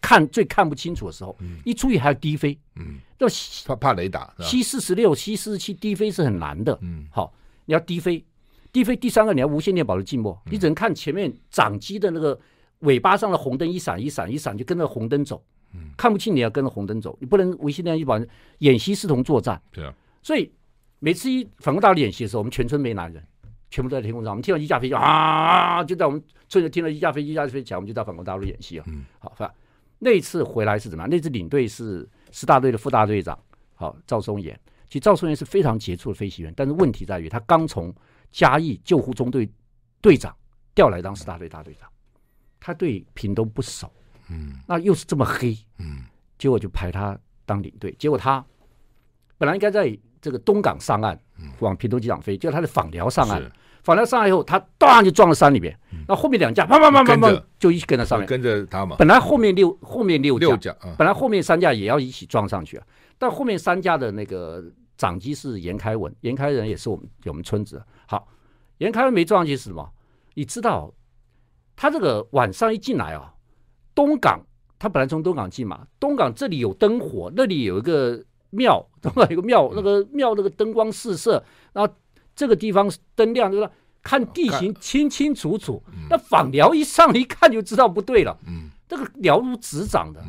[0.00, 3.28] 看最看不清楚的时候，一出去还要低飞，嗯，要
[3.66, 4.34] 怕怕雷达。
[4.40, 7.32] C 四十六、C 四十七低飞是很难的，嗯，好，
[7.66, 8.24] 你要低飞，
[8.72, 8.96] 低飞。
[8.96, 12.38] 第三个你要无线电保持静默，你只能看前面掌机的那个
[12.80, 15.42] 尾巴上的红灯一闪一闪一闪，就跟着红灯走，
[15.72, 18.20] 嗯，看不清你要跟着红灯走，你不能无线电一保
[18.58, 19.94] 演习视同作战，对啊。
[20.24, 20.50] 所以
[21.00, 23.22] 每次一反攻大陆演习的时候，我们全村没男人，
[23.68, 24.32] 全部都在天空上。
[24.32, 28.84] 我们听到一架飞机啊，就在我们村里听到一架飞机一架飞机起来，我们就到反攻大陆演习啊。
[28.88, 29.54] 嗯，好，反
[29.98, 31.10] 那一次回来是怎么样？
[31.10, 33.38] 那次领队是师大队的副大队长，
[33.74, 34.58] 好，赵松岩。
[34.88, 37.94] 其实赵松岩是非常杰出的飞行员，但是问题在于他刚从
[38.32, 39.46] 嘉义救护中队
[40.00, 40.34] 队长
[40.74, 41.86] 调来当师大队大队长，
[42.58, 43.92] 他对屏东不熟，
[44.30, 46.04] 嗯，那又是这么黑，嗯，
[46.38, 48.42] 结果就排他当领队，结果他。
[49.36, 51.20] 本来应该在这个东港上岸，
[51.58, 53.42] 往平东机场飞，就他的访寮上岸。
[53.84, 55.78] 枋寮上岸以后，他当就撞到山里面。
[56.08, 58.96] 那后面两架砰砰砰砰砰，就一起跟他上面，跟着他嘛。
[58.98, 62.86] 本来后面六后面六架，本来后面三架也要一起撞上去啊。
[63.18, 64.64] 但后面三架的那个
[64.96, 67.82] 长机是严开文，严开人也是我们我们村子。
[68.06, 68.26] 好，
[68.78, 69.86] 严开文没撞上去是什么？
[70.32, 70.90] 你知道，
[71.76, 73.34] 他这个晚上一进来啊，
[73.94, 74.40] 东港
[74.78, 81.94] 他本来从东港进嘛，东港这里有灯火，那里有一个庙，对吧有个庙，那个庙那个灯光四射，然后
[82.34, 83.68] 这个地方灯亮，就是
[84.02, 85.82] 看地形清清楚楚。
[86.08, 90.24] 那访寮一上一看就知道不对了，嗯，这个了如指掌的，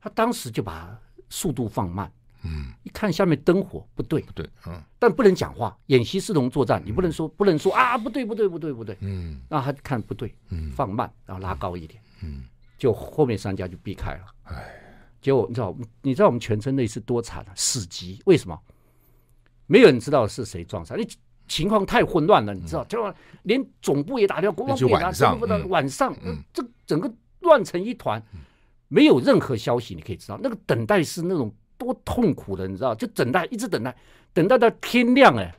[0.00, 2.10] 他当时就把速度放慢。
[2.44, 12.44] 嗯，一看下面灯火不对，不对，嗯，但不能讲话，演习视同作战，你不能说，不能说啊，不对，不对，不对，不对，嗯，那他看不对，嗯，放慢，然后拉高一点，嗯，
[12.78, 14.87] 就后面三家就避开了，哎，
[15.20, 18.58] 结果你知道，你知道我们全村那次多惨啊，死机，为什么？
[19.66, 21.10] 没有人知道是谁撞上，因为
[21.46, 28.22] 情况太混乱了，你知道，就连总部也打电话，国防部也打电话，晚上，嗯，这整个乱成一团，
[28.88, 31.54] 没有任何消息，你可以知道，那个等待是那种。
[31.78, 32.92] 多痛苦的，你知道？
[32.92, 33.96] 就等待，一直等待，
[34.32, 35.54] 等待到天亮哎，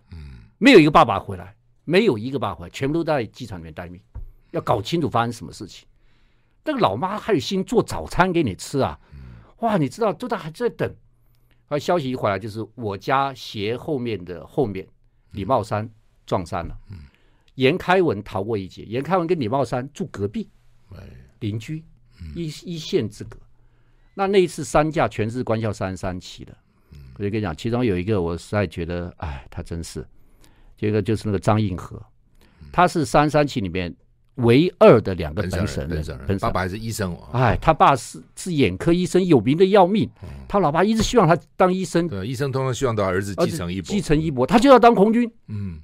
[0.57, 4.01] 没有一个爸爸回来，没有一个爸爸回来，全部都在机场里面待命，
[4.51, 5.87] 要搞清楚发生什么事情。
[6.65, 8.99] 那个老妈还有心做早餐给你吃啊？
[9.59, 10.93] 哇，你知道，都在还在等。
[11.67, 14.87] 而消息一回来，就是我家斜后面的后面，
[15.31, 15.89] 李茂山
[16.25, 16.77] 撞山了。
[16.91, 16.97] 嗯
[17.55, 20.49] 严开文逃过一劫，严开文跟李茂山住隔壁，
[21.41, 21.83] 邻居，
[22.33, 23.37] 一一线之隔。
[24.13, 26.55] 那那一次三架全是官校三十三期的，
[27.17, 30.07] 我就跟你讲，其中有一个我实在觉得，哎，他真是，
[30.77, 32.01] 这个就是那个张应和，
[32.71, 33.93] 他是三十三期里面
[34.39, 40.09] 唯二的两个本省人，本爸爸还是医生，哎，他爸是是眼科医生，有名的要命，
[40.47, 45.79] 他老爸一直希望他当医生，对，医生通常希望他儿子继承衣钵，继承衣钵，他就要当空军，嗯，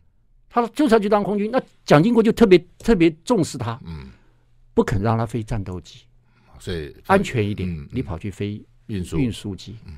[0.49, 4.07] 他就是要去当空军，那蒋经国就特别特别重视他，嗯，
[4.73, 6.01] 不肯让他飞战斗机。
[6.57, 9.53] 所以安全一点，嗯、你跑去飞运输运输。
[9.53, 9.97] 机，嗯、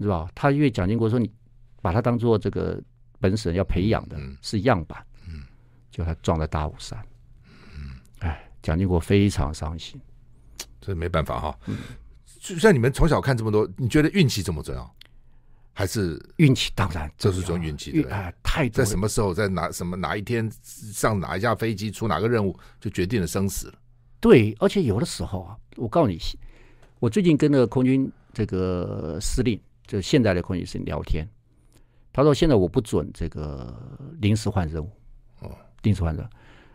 [0.00, 0.26] 是吧？
[0.34, 1.30] 他因为蒋经国说你
[1.82, 2.80] 把他当做这个
[3.20, 5.42] 本省要培养的是样板，嗯，
[5.90, 6.98] 就他撞在大武山，
[8.62, 10.00] 蒋经国非常伤心，
[10.80, 11.58] 这没办法哈。
[11.66, 11.76] 嗯，
[12.40, 14.94] 就像你们从小看这么多，你觉得运气这么重要，
[15.72, 16.70] 还是运气？
[16.74, 20.50] 当然，这是种运气，哎，太在什么时候，在哪什么哪一天
[20.92, 23.74] 上哪一架飞机出哪个任务，就决定了生死了。
[24.20, 26.18] 对，而且有的时候啊，我告诉你，
[26.98, 31.26] 我最近跟那个空军这个司令，就现在的空军司令聊天，
[32.12, 33.74] 他说现在我不准这个
[34.20, 34.90] 临时换任务，
[35.40, 36.28] 哦，临时换任务，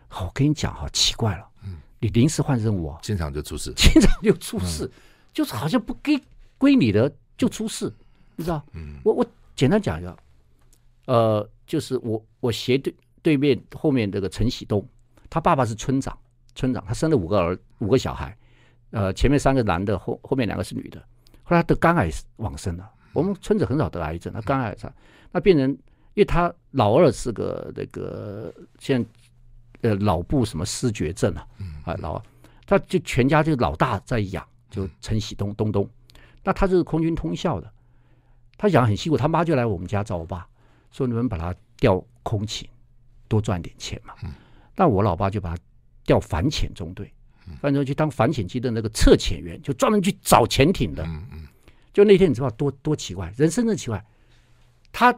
[0.08, 4.92] 好，我跟你讲哈，奇怪了，嗯，你临时换任务啊，经常就出事，经常就出事，嗯、
[5.32, 6.20] 就是好像不归
[6.58, 7.92] 归你的就出事，
[8.36, 8.64] 你知道？
[8.72, 10.16] 嗯，我我简单讲一下，
[11.06, 14.86] 呃，就是我我斜对对面后面这个陈喜东，
[15.28, 16.16] 他爸爸是村长。
[16.54, 18.34] 村长他生了五个儿五个小孩，
[18.90, 20.98] 呃，前面三个男的，后后面两个是女的。
[21.42, 22.90] 后来他得肝癌往生了。
[23.12, 24.90] 我们村子很少得癌症，他肝癌上，
[25.30, 25.68] 那病人，
[26.14, 29.10] 因为他老二是个那个现在
[29.82, 31.46] 呃脑部什么失觉症啊，
[31.84, 32.22] 啊老，
[32.66, 35.88] 他就全家就老大在养，就陈喜东东东。
[36.42, 37.72] 那他是空军通校的，
[38.56, 40.46] 他养很辛苦，他妈就来我们家找我爸，
[40.90, 42.68] 说你们把他调空勤，
[43.28, 44.14] 多赚点钱嘛。
[44.74, 45.62] 那我老爸就把他。
[46.06, 47.12] 调反潜中队，
[47.60, 51.04] 反正去当反潜机的那个测潜员，就专门去找潜艇的。
[51.92, 54.06] 就那天你知道多多奇怪，人生的奇怪。
[54.92, 55.12] 他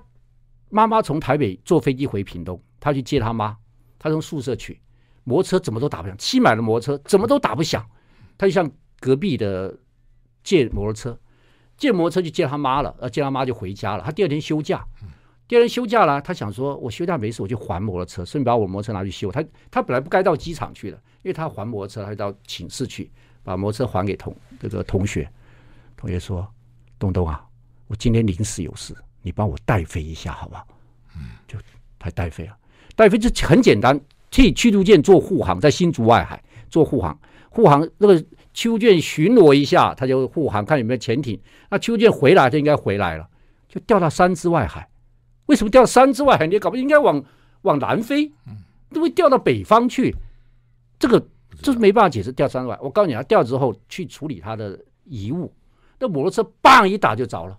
[0.70, 3.54] 妈妈从台北坐飞机回屏东，他去接他妈，
[3.98, 4.80] 他从宿舍去，
[5.24, 7.84] 摩托车怎么都打不响，新买的摩托车怎么都打不响，
[8.36, 9.76] 他就向隔壁的
[10.42, 11.18] 借摩托车，
[11.76, 14.02] 借摩托车就借他妈了，呃，借他妈就回家了。
[14.04, 14.84] 他第二天休假。
[15.46, 23.10] 第二天休假了，他想说：“我休假没事，我就还摩托车，顺便把我摩托车拿去修。”他他本来不该到机场去的，因为他还摩托车，他就到寝室去
[23.42, 25.26] 把摩托车还给同这个同学。
[25.96, 26.46] 同学说
[27.00, 27.42] ：“东东啊，
[27.86, 30.68] 我今天临时有事，你帮我代飞一下，好不好？”
[31.16, 31.58] 嗯，就
[31.98, 32.54] 他代飞了。
[32.98, 37.16] 代飞就很简单，替驱逐舰做护航，在新竹外海做护航。
[37.48, 38.18] 护航那个
[38.52, 41.40] 驱逐舰巡逻一下，他就护航，看有没有潜艇。
[41.70, 43.28] 那驱逐舰回来就应该回来了，
[43.68, 44.88] 就掉到三芝外海。
[45.46, 46.48] 为什么掉三芝外海？
[46.48, 47.24] 你搞不应该往
[47.62, 48.32] 往南飞，
[48.90, 50.12] 都会掉到北方去。
[50.98, 51.24] 这个
[51.62, 52.32] 这是没办法解释。
[52.32, 55.54] 掉三芝外，我告诉你啊，掉之后去处理他的遗物，
[56.00, 57.56] 那摩托车棒一打就着了，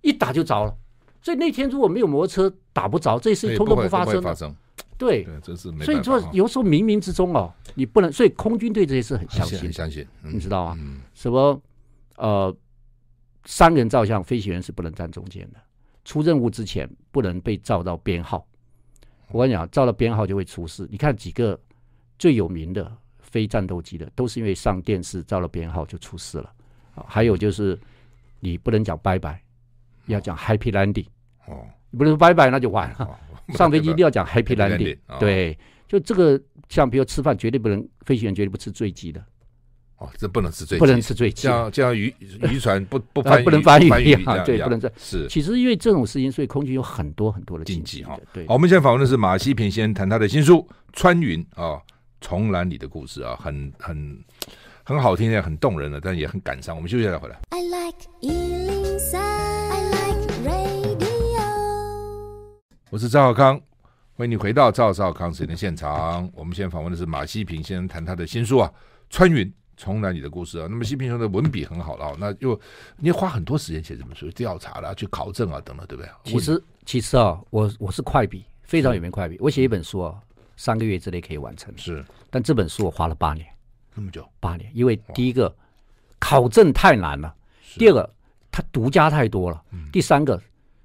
[0.00, 0.74] 一打就着了。
[1.26, 4.22] 所以那天如果没有摩托车打不着，这事情通通不发生。
[4.22, 4.54] 发生
[4.96, 5.84] 对，对，这是没。
[5.84, 8.12] 所以说有时候冥冥之中哦，你不能。
[8.12, 10.78] 所以空军对这些事很相信，很相信，你知道吗？
[11.14, 11.60] 什么
[12.14, 12.56] 呃，
[13.44, 15.58] 三个人照相，飞行员是不能站中间的。
[16.04, 18.46] 出任务之前不能被照到编号。
[19.32, 20.86] 我跟你讲，照到编号就会出事。
[20.88, 21.58] 你看几个
[22.20, 26.52] 最有名的非战斗机的，都是因为上电视照了编号就出事了。
[27.04, 27.76] 还有就是
[28.38, 29.42] 你不能讲拜拜，
[30.06, 31.06] 要讲 Happy Landing。
[31.46, 32.96] 哦，你不能说拜拜那就完了。
[33.00, 33.14] 哦、
[33.54, 34.96] 上飞机一定要讲 Happy Landing。
[35.18, 39.24] 对，就这个，像比如吃饭绝对不能，飞行员绝对不吃醉鸡的。
[39.98, 45.26] 哦，这不能吃坠，不能吃醉鸡，像像渔渔船不不 翻不能翻译一样，对，不能这是。
[45.26, 48.14] 其实因为这种事情，所以空军有很多很多的禁忌哈。
[48.30, 50.56] 对，好，我们现在访问的是马西平先生，谈他的新书
[50.92, 51.80] 《穿云》啊，
[52.20, 54.18] 重蓝里的故事啊，很很
[54.84, 56.76] 很好听，也很动人的，但也很感伤。
[56.76, 57.38] 我们休息一下再回来。
[57.48, 58.65] I like
[62.88, 63.60] 我是赵少康，
[64.14, 66.30] 欢迎你回到赵少康时间的现场。
[66.32, 68.72] 我们现在访问的是马西平先生，谈他的新书啊，
[69.10, 69.44] 《穿云》。
[69.76, 72.58] 重来你的故事啊，那么西平兄的文笔很好了，那又
[72.96, 76.10] 你花很多时间写这本书，调查了、去考证啊，等等，对不对？
[76.24, 79.36] 其实其实啊，我我是快笔，非常有名快笔。
[79.38, 80.18] 我写一本书啊，
[80.56, 81.76] 三个月之内可以完成。
[81.76, 83.46] 是，但这本书我花了八年，
[83.94, 84.26] 那么久？
[84.40, 85.54] 八年，因为第一个
[86.18, 87.34] 考证太难了，
[87.74, 88.14] 第二个
[88.50, 90.40] 它独家太多了，第三个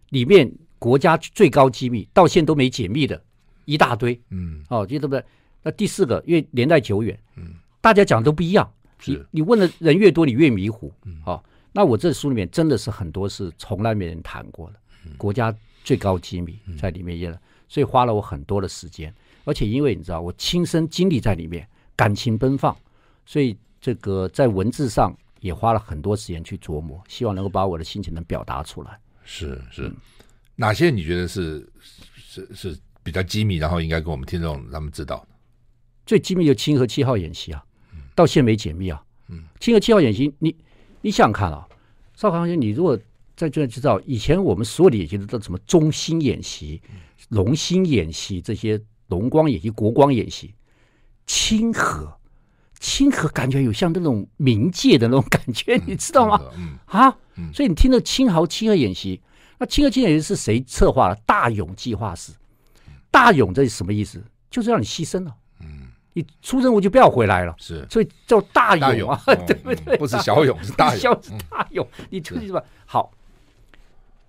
[0.09, 0.51] 里面
[0.82, 3.22] 国家最高机密到现在都没解密的
[3.65, 4.20] 一大堆。
[4.32, 5.24] 嗯，哦，就对不对？
[5.62, 8.67] 那第四个，因为年代久远，嗯，大家讲的都不一样。
[9.06, 10.91] 你你问的人越多，你越迷糊。
[11.06, 14.80] 嗯、哦，那我这书里面真的是很多是从来没人谈过的，
[15.20, 17.39] 国家最高机密在里面也了，
[17.70, 19.13] 所以花了我很多的时间。
[19.46, 22.76] 而且因为你知道，我亲身经历在里面，感情奔放，
[23.24, 29.00] 所以这个在文字上也花了很多时间去琢磨，希望能够把我的心情能表达出来。
[29.24, 29.96] 是是、嗯，
[30.62, 31.67] 哪些你觉得是
[32.15, 35.28] 是是比较机密，然后应该跟我们听众他们知道？
[36.06, 37.63] 最机密就清河七号演习啊。
[38.13, 39.02] 到现在没解密啊！
[39.30, 40.56] 嗯，清河七号演习，你
[41.02, 41.67] 你想想看啊，
[42.13, 42.95] 邵康先生，你如果
[43.36, 46.80] 在这知道，以前我们所有的演习都什么中心演习、
[47.30, 50.54] 龙兴演习这些龙光演习、国光演习，
[51.26, 52.15] 清河，
[52.80, 56.39] 清河感觉有像那种冥界的那种感觉，嗯、你知道吗？
[56.56, 59.19] 嗯啊，嗯、所以你听到清豪七号演习，
[59.62, 61.15] 那清河七号是谁策划的？
[61.24, 62.34] 大勇计划是，
[63.12, 64.19] 大勇这是什么意思？
[64.50, 65.36] 就是让你牺牲了。
[66.13, 69.95] 你出任务就不要回来了，是，所以叫大勇啊，勇 对不对？
[69.97, 71.88] 不是小勇，是大勇， 是大勇。
[72.10, 72.63] 你出去是吧？
[72.88, 73.13] 好，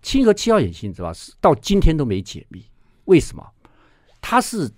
[0.03, 1.15] 清河七号演习你知道吧？
[1.15, 2.63] 是到今天都没解密，
[3.07, 3.43] 为什么？
[4.21, 4.71] 它是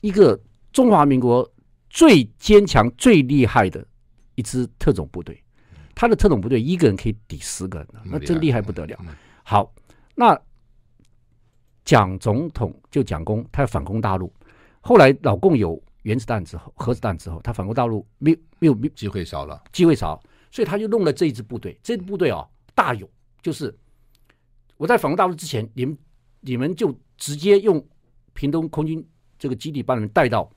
[0.00, 0.40] 一个
[0.72, 1.46] 中华民国
[1.90, 3.86] 最坚强、最厉害的
[4.36, 5.44] 一支特种部队，
[5.94, 8.98] 他的特种部队一个人可以抵十个人，那真厉害不得了。
[9.44, 9.70] 好，
[10.18, 10.36] 那
[11.84, 14.32] 蒋总统就蒋公，他要反攻大陆，
[14.80, 15.80] 后来老共有。
[16.02, 20.18] 原子弹之后，核子弹之后，他反攻大陆没有没有没机会少了，机会少，
[20.50, 21.78] 所以他就弄了这一支部队。
[21.82, 23.06] 这支部队哦，大勇，
[23.42, 23.76] 就是
[24.78, 25.98] 我在反攻大陆之前，你们
[26.40, 27.84] 你们就直接用
[28.32, 29.06] 屏东空军
[29.38, 30.50] 这个基地把你们带到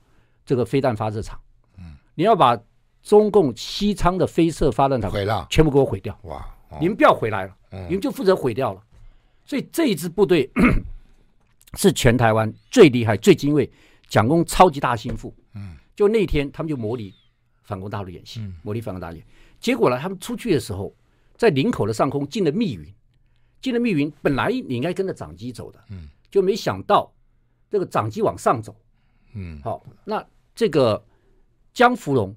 [0.46, 1.38] 这个飞弹发射场。
[1.76, 2.58] 嗯，你要把
[3.02, 6.18] 中共西昌的飞射发弹场毁了，全部给我毁掉。
[6.22, 6.38] 哇，
[6.70, 8.82] 哦、你们不要回来了，嗯、你们就负责毁掉了。
[9.52, 10.50] 所以这一支部队
[11.76, 13.70] 是全台湾最厉害、最精锐。
[14.08, 17.12] 蒋公超级大心腹，嗯，就那天他们就模拟
[17.62, 19.26] 反攻大陆演习，嗯、模拟反攻大陆演。
[19.60, 20.94] 结果呢，他们出去的时候，
[21.36, 22.94] 在林口的上空进了密云，
[23.60, 27.12] 进了密云，本来你应该跟着长机走的，嗯，就没想到
[27.70, 28.74] 这个长机往上走，
[29.34, 31.04] 嗯，好，那这个
[31.74, 32.34] 江芙蓉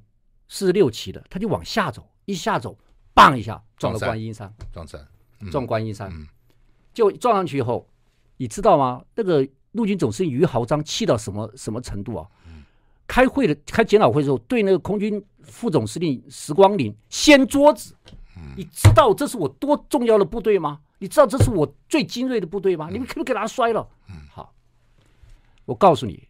[0.49, 2.77] 四十六期的，他就往下走，一下走，
[3.13, 5.07] 棒一下撞了观音山，撞山，
[5.39, 6.27] 嗯、撞观音山，嗯、
[6.95, 7.87] 就撞上去以后，
[8.37, 9.03] 你知道吗？
[9.13, 9.47] 那个。
[9.75, 12.25] 陆军总司令于豪章气到什么什么程度啊？
[13.05, 17.93] 开会的开检讨会的时候，对那个空军副总司令石光林掀桌子。
[18.55, 20.79] 你知道这是我多重要的部队吗？
[20.99, 22.87] 你知道这是我最精锐的部队吗？
[22.89, 23.85] 你们可不可以给他摔了？
[24.31, 24.53] 好，
[25.65, 26.25] 我告诉你，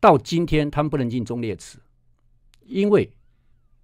[0.00, 1.78] 到今天他们不能进忠烈祠，
[2.64, 3.12] 因为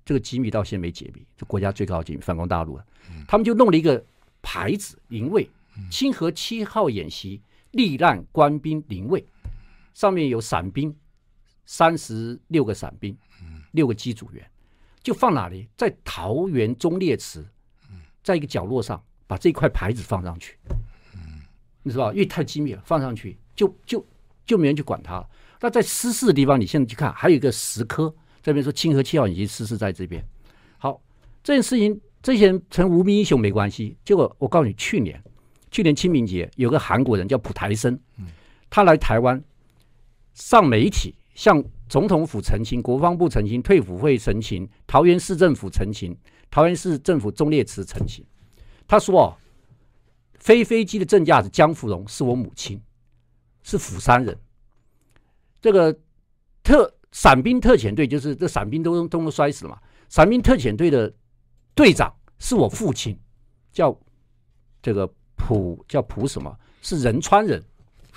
[0.06, 2.86] 这个机密到现在没解密，这国家最高机密反攻大陆了。
[3.26, 4.02] 他们就弄了一个
[4.40, 5.46] 牌子，灵位
[5.90, 7.42] 清河七号演习。
[7.72, 9.22] 罹难官兵灵位，
[9.92, 10.92] 上面有伞兵，
[11.66, 13.14] 三十六个伞兵，
[13.72, 14.50] 六个机组员，
[15.02, 15.68] 就放哪里？
[15.76, 17.46] 在桃园忠烈祠，
[18.24, 20.56] 在一个角落上把这块牌子放上去，
[21.82, 22.10] 你知道？
[22.10, 24.04] 因为太机密了，放上去就就
[24.46, 25.28] 就没人去管它了。
[25.60, 28.12] 那在失事的地方，你现在去看，还有一个石刻，
[28.42, 30.26] 这边说清河七号已经失事在这边。
[30.78, 31.02] 好，
[31.42, 33.98] 这件事情这些人成无名英雄没关系。
[34.06, 35.22] 结果我告诉你，去年。
[35.70, 37.98] 去年清明节，有个韩国人叫朴台生，
[38.70, 39.42] 他来台湾
[40.34, 46.16] 上媒体，向总统府澄清、国防部澄清、退辅会澄清、桃园市政府澄清、
[46.50, 48.24] 桃园市政府忠烈祠澄清。
[48.86, 49.36] 他说：“哦，
[50.34, 52.80] 飞飞机的正驾驶江芙蓉是我母亲，
[53.62, 54.38] 是釜山人。
[55.60, 55.94] 这个
[56.62, 59.78] 特伞兵特遣队就是这伞兵都都都摔死了嘛。
[60.08, 61.12] 伞兵特遣队的
[61.74, 63.18] 队长是我父亲，
[63.72, 63.98] 叫
[64.80, 66.54] 这个蒲叫普什么？
[66.82, 67.62] 是仁川人。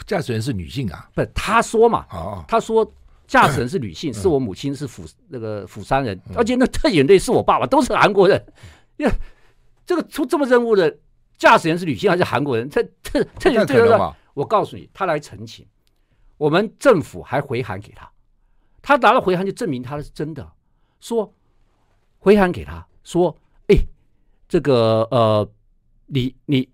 [0.08, 1.08] 驾驶员是女性啊？
[1.14, 2.06] 不是，他说嘛。
[2.12, 2.44] 哦。
[2.48, 2.92] 他说
[3.28, 8.44] 驾驶员是女性，是我母亲，是釜那个釜山人，而且那特遣队是我爸爸，都是韩国人。
[8.98, 9.12] 呀
[9.86, 10.98] 这个出这么任务的
[11.38, 12.70] 驾驶员是女性还是韩国人？
[12.70, 15.66] 这这这这个，我告诉你，他来澄清。
[16.38, 18.10] 我们政府还回函给他，
[18.82, 20.52] 他拿了回函就证明他是真的，
[21.00, 21.32] 说
[22.18, 23.36] 回函给他说，
[23.68, 23.76] 哎，
[24.50, 25.48] 这个呃，
[26.08, 26.68] 你你，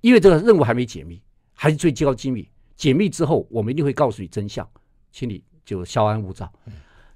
[0.00, 1.20] 因为这个任务还没解密，
[1.54, 4.68] 还是最高机密，解密之后我们一定会告诉你真相，
[5.12, 6.50] 请你就稍安勿躁。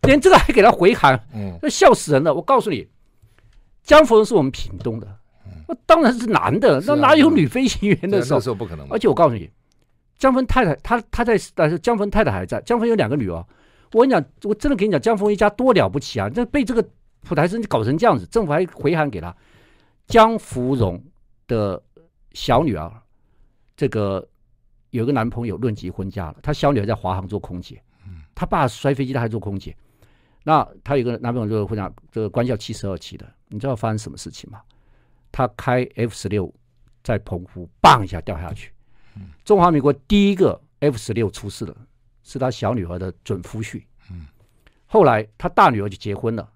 [0.03, 1.19] 连这个还给他回函，
[1.63, 2.35] 那笑死人了。
[2.35, 2.87] 我告诉你，
[3.83, 5.07] 江芙蓉是我们屏东的，
[5.69, 8.39] 那当然是男的，那哪有女飞行员的时候？
[8.39, 8.87] 那时候不可能。
[8.91, 9.49] 而且我告诉你。
[10.19, 12.61] 江峰太太，他他在，但是江峰太太还在。
[12.61, 13.45] 江峰有两个女儿，
[13.91, 16.31] 我跟你讲，我真的跟你讲，江峰一家多了不起啊！
[16.31, 16.85] 这被这个
[17.23, 19.35] 普台生搞成这样子，政府还回函给他。
[20.07, 21.03] 江芙蓉
[21.49, 21.83] 的
[22.35, 22.91] 小女儿，
[23.77, 24.27] 这个
[24.91, 27.83] 有个男朋友论及婚嫁了，她小女儿在华航做空姐，
[28.35, 29.77] 她爸摔飞机，她还做空姐。
[30.45, 34.61] 那她有个男朋友就是婚嫁，这个官校七十二期的，你知道发生什么事情吗？
[35.31, 36.53] 他开 F 十六
[37.03, 38.71] 在澎湖，砰一下掉下去。
[39.45, 41.75] 中华民国第一个 F 十六出事的
[42.23, 43.83] 是他小女儿的准夫婿。
[44.11, 44.27] 嗯，
[44.85, 46.47] 后来他大女儿就结婚了。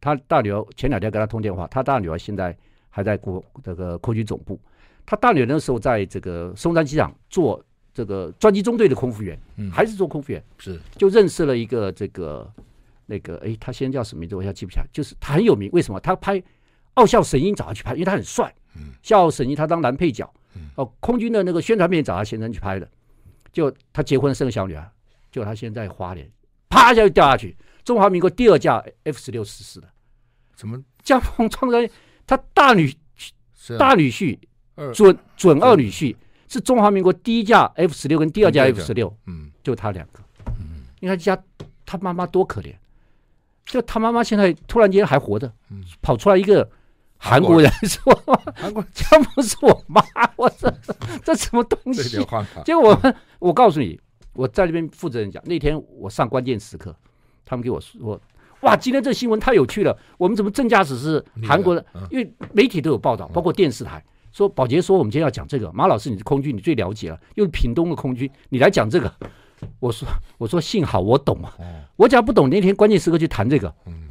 [0.00, 2.56] 他大女儿前两天跟他通电话，他大女儿现在
[2.90, 4.60] 还在国这个空军总部。
[5.04, 10.42] 他大女儿那时候在这个松山机场做这个专机中队的空服员，嗯还是做空服员。
[10.58, 12.50] 是就认识了一个这个
[13.06, 14.36] 那个哎，他现在叫什么名字？
[14.36, 14.86] 我现在记不起来。
[14.92, 16.00] 就是他很有名，为什么？
[16.00, 16.40] 他拍
[16.94, 18.54] 《傲笑神鹰》找他去拍，因为他很帅。
[18.76, 20.32] 嗯，《笑傲神鹰》他当男配角。
[20.54, 22.86] 嗯哦，空军的那个宣传片找他先生去拍的，
[23.52, 24.86] 就他结婚生个小女儿，
[25.30, 26.30] 就他现在花莲，
[26.68, 27.56] 啪一下就掉下去。
[27.84, 29.88] 中华民国第二架 F 十六失事的，
[30.54, 30.82] 怎么？
[31.02, 31.78] 江峰创造
[32.26, 32.94] 他大女
[33.78, 34.38] 大女婿
[34.92, 36.14] 准准二女婿
[36.48, 40.20] 是中华民国第一架 F 十六跟第二架 F 十六，嗯，就他两个，
[40.58, 41.36] 嗯，你看家
[41.84, 42.74] 他妈妈多可怜，
[43.66, 45.84] 就他妈妈现在突然间还活着，嗯。
[46.00, 46.68] 跑出来一个。
[47.24, 47.70] 韩国人。
[47.84, 48.12] 说
[48.52, 50.02] ：“韩国江不是我妈，
[50.34, 50.74] 我这
[51.22, 52.18] 这什么东西？”
[52.66, 53.96] 结果我我告诉你，
[54.32, 56.92] 我在那边负责人讲，那天我上关键时刻，
[57.44, 58.20] 他们给我说
[58.62, 59.96] ：“哇，今天这新闻太有趣了！
[60.18, 61.86] 我们怎么正驾驶是韩国的？
[62.10, 65.72] 因为媒体都有报道，包括电视台说，宝杰说我们今天要讲这个。
[65.72, 69.12] 马老师，你是空军，你最了解了，又是屏东的空军，你来讲这个。
[69.78, 70.08] 我说
[70.38, 71.54] 我说幸好我懂啊，
[71.96, 74.08] 我假如不懂，那天关键时刻去谈这个，嗯，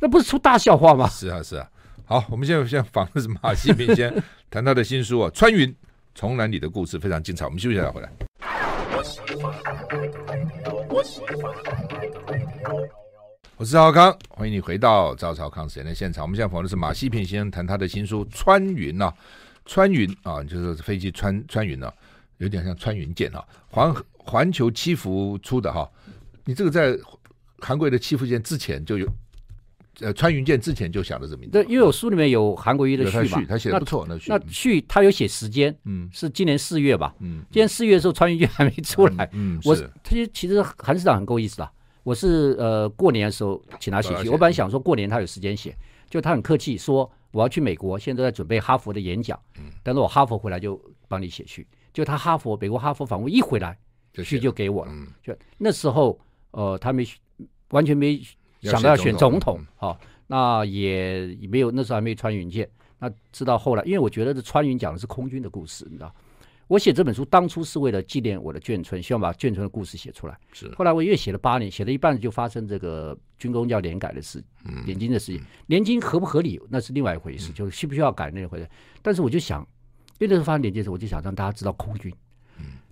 [0.00, 1.08] 那不是出大笑话吗？
[1.08, 1.68] 是啊，是啊。”
[2.06, 4.12] 好，我们现在现在访的是马西平先
[4.50, 5.74] 谈他的新书啊，《穿云
[6.14, 7.46] 从南里的故事》非常精彩。
[7.46, 8.10] 我们休息一下，回来。
[13.56, 16.24] 我是赵少康，欢迎你回到赵少康时间的现场。
[16.24, 19.14] 我们现在访的是马西平先生谈他的新书《穿云》啊，
[19.64, 21.92] 穿云啊，就是飞机穿穿云啊，
[22.38, 23.44] 有点像穿云箭啊。
[23.68, 25.88] 环环球七福出的哈、啊，
[26.44, 26.98] 你这个在
[27.58, 29.08] 韩国的七福舰之前就有。
[30.00, 41.70] 呃，穿云箭之前就想的这名字，对，因为我书里面有韩国瑜的序嘛，他写的不错，那序，那序他有写时间，嗯，是今年四月吧，嗯，今年四月的时候穿云箭还没出来，嗯，我他其实韩市长很够意思的，
[42.02, 45.72] 我是呃过年的时候请他写序，我本来想说过年他有时间写，
[46.10, 53.76] 就他很客气说我要去美国，现在在准备哈佛的演讲，嗯，等到我哈佛回来就帮你写序，就他哈佛美国哈佛访问一回来，
[54.24, 56.18] 序就给我了，就那时候
[56.52, 57.06] 呃他没
[57.68, 58.18] 完全没。
[58.64, 62.66] 想到要选总统，好、哦，那也没有，那时候还没有穿云箭。
[62.98, 66.10] 那直到后来，因为我觉得这穿云讲的是空军的故事，你知道，
[66.66, 70.38] 我写这本书当初是为了纪念我的眷村，希望把眷村的故事写出来。
[70.52, 70.72] 是。
[70.76, 74.42] 后来我越写了八年，写了一半就发生这个军工要联改的事，
[74.86, 75.44] 联金的事情。
[75.66, 78.68] 联金合不合理那是另外一回事，就是需不需要改那回事。
[79.02, 79.60] 但是我就想，
[80.18, 82.12] 因为那时候发生联金的时候，我就想让大家知道空军。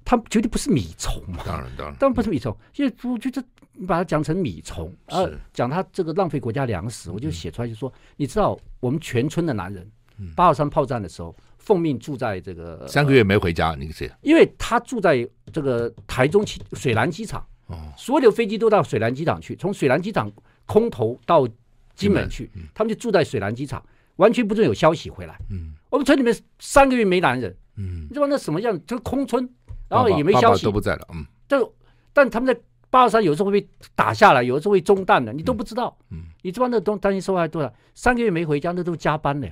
[0.04, 2.54] 他绝对不是米虫嘛，当然当然，当然 不是米虫。
[2.74, 3.42] 因为我觉得
[3.72, 9.88] 你把它讲成米虫，啊，讲他这个浪费国家粮食，我就写出来就说，你知道我们全村的男人，
[10.34, 11.34] 八二三炮战的时候
[11.64, 14.10] 奉命住在这个三个月没回家，你是？
[14.20, 20.30] 因为他住在这个台中水兰机场，哦所有的飞机都到水兰机场去，从水兰机场
[20.66, 21.48] 空投到
[21.94, 23.82] 金门去，他们就住在水兰机场，
[24.16, 25.38] 完全不准有消息回来。
[25.50, 28.78] 嗯，我们村里面三个月没男人，嗯，你知道那什么样？
[28.86, 29.48] 就是空村。
[29.88, 31.06] 然后也没消息，都不在了。
[31.12, 31.70] 嗯，就
[32.14, 32.58] 但他们在
[32.88, 35.94] 八二三有时候会被打下来，有的时候会中弹的，你都不知道。
[36.10, 37.70] 嗯，你知道那东担心受害多少？
[37.94, 39.46] 三个月没回家，那都加班的。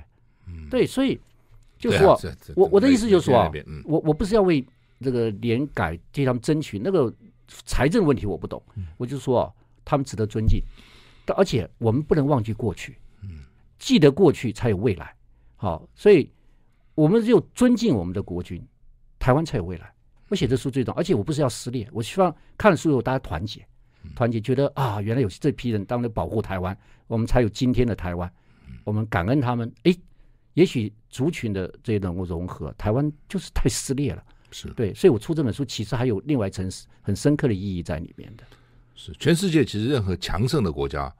[0.47, 1.21] 嗯，对，所以
[1.81, 2.15] 就是说，
[2.55, 3.51] 我我的意思就是说啊，
[3.85, 4.63] 我我不是要为
[4.99, 7.11] 这个联改替他们争取那个
[7.65, 8.61] 财政问题，我不懂。
[8.97, 9.51] 我就说
[9.83, 10.61] 他们值得尊敬，
[11.35, 12.95] 而且我们不能忘记过去，
[13.79, 15.11] 记得过去才有未来。
[15.55, 16.29] 好，所以
[16.93, 18.63] 我们只有尊敬我们的国军，
[19.17, 19.91] 台湾才有未来。
[20.29, 23.65] 我写这书最重要，而且我不是要撕裂，我希望看了书以后大家团结，
[24.15, 26.77] 团结觉得啊，原来有这批人当年保护台湾，
[27.07, 28.31] 我们才有今天的台湾。
[28.83, 29.93] 我们感恩他们，哎，
[30.53, 36.69] 也许族群的这种融合，台湾就是太撕裂了，是对，所以我出这本书其实还有另外一层
[37.01, 38.43] 很深刻的意义在里面的。
[38.95, 41.13] 是全世界其实任何强盛的国家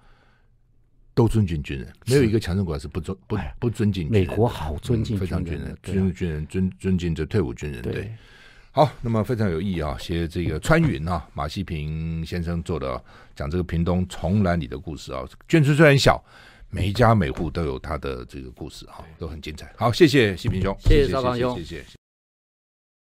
[1.13, 4.27] 都尊敬军人，没有一个强盛国家是不尊不不尊敬军人。
[4.27, 8.11] 美国好尊敬军人，嗯、非常军人，尊军人尊尊敬这退伍军人，对。
[8.73, 9.97] 好，那么非常有意义啊！
[9.99, 13.03] 写这个川云啊， 马西平先生做的
[13.35, 16.23] 讲这个屏东重峦里的故事啊，卷数虽然小，
[16.71, 19.71] 每一家每户都有他的这个故事哈，都很精彩。
[19.77, 21.65] 好，谢谢西平兄，谢谢赵康兄，谢谢。
[21.65, 22.00] 谢谢谢谢。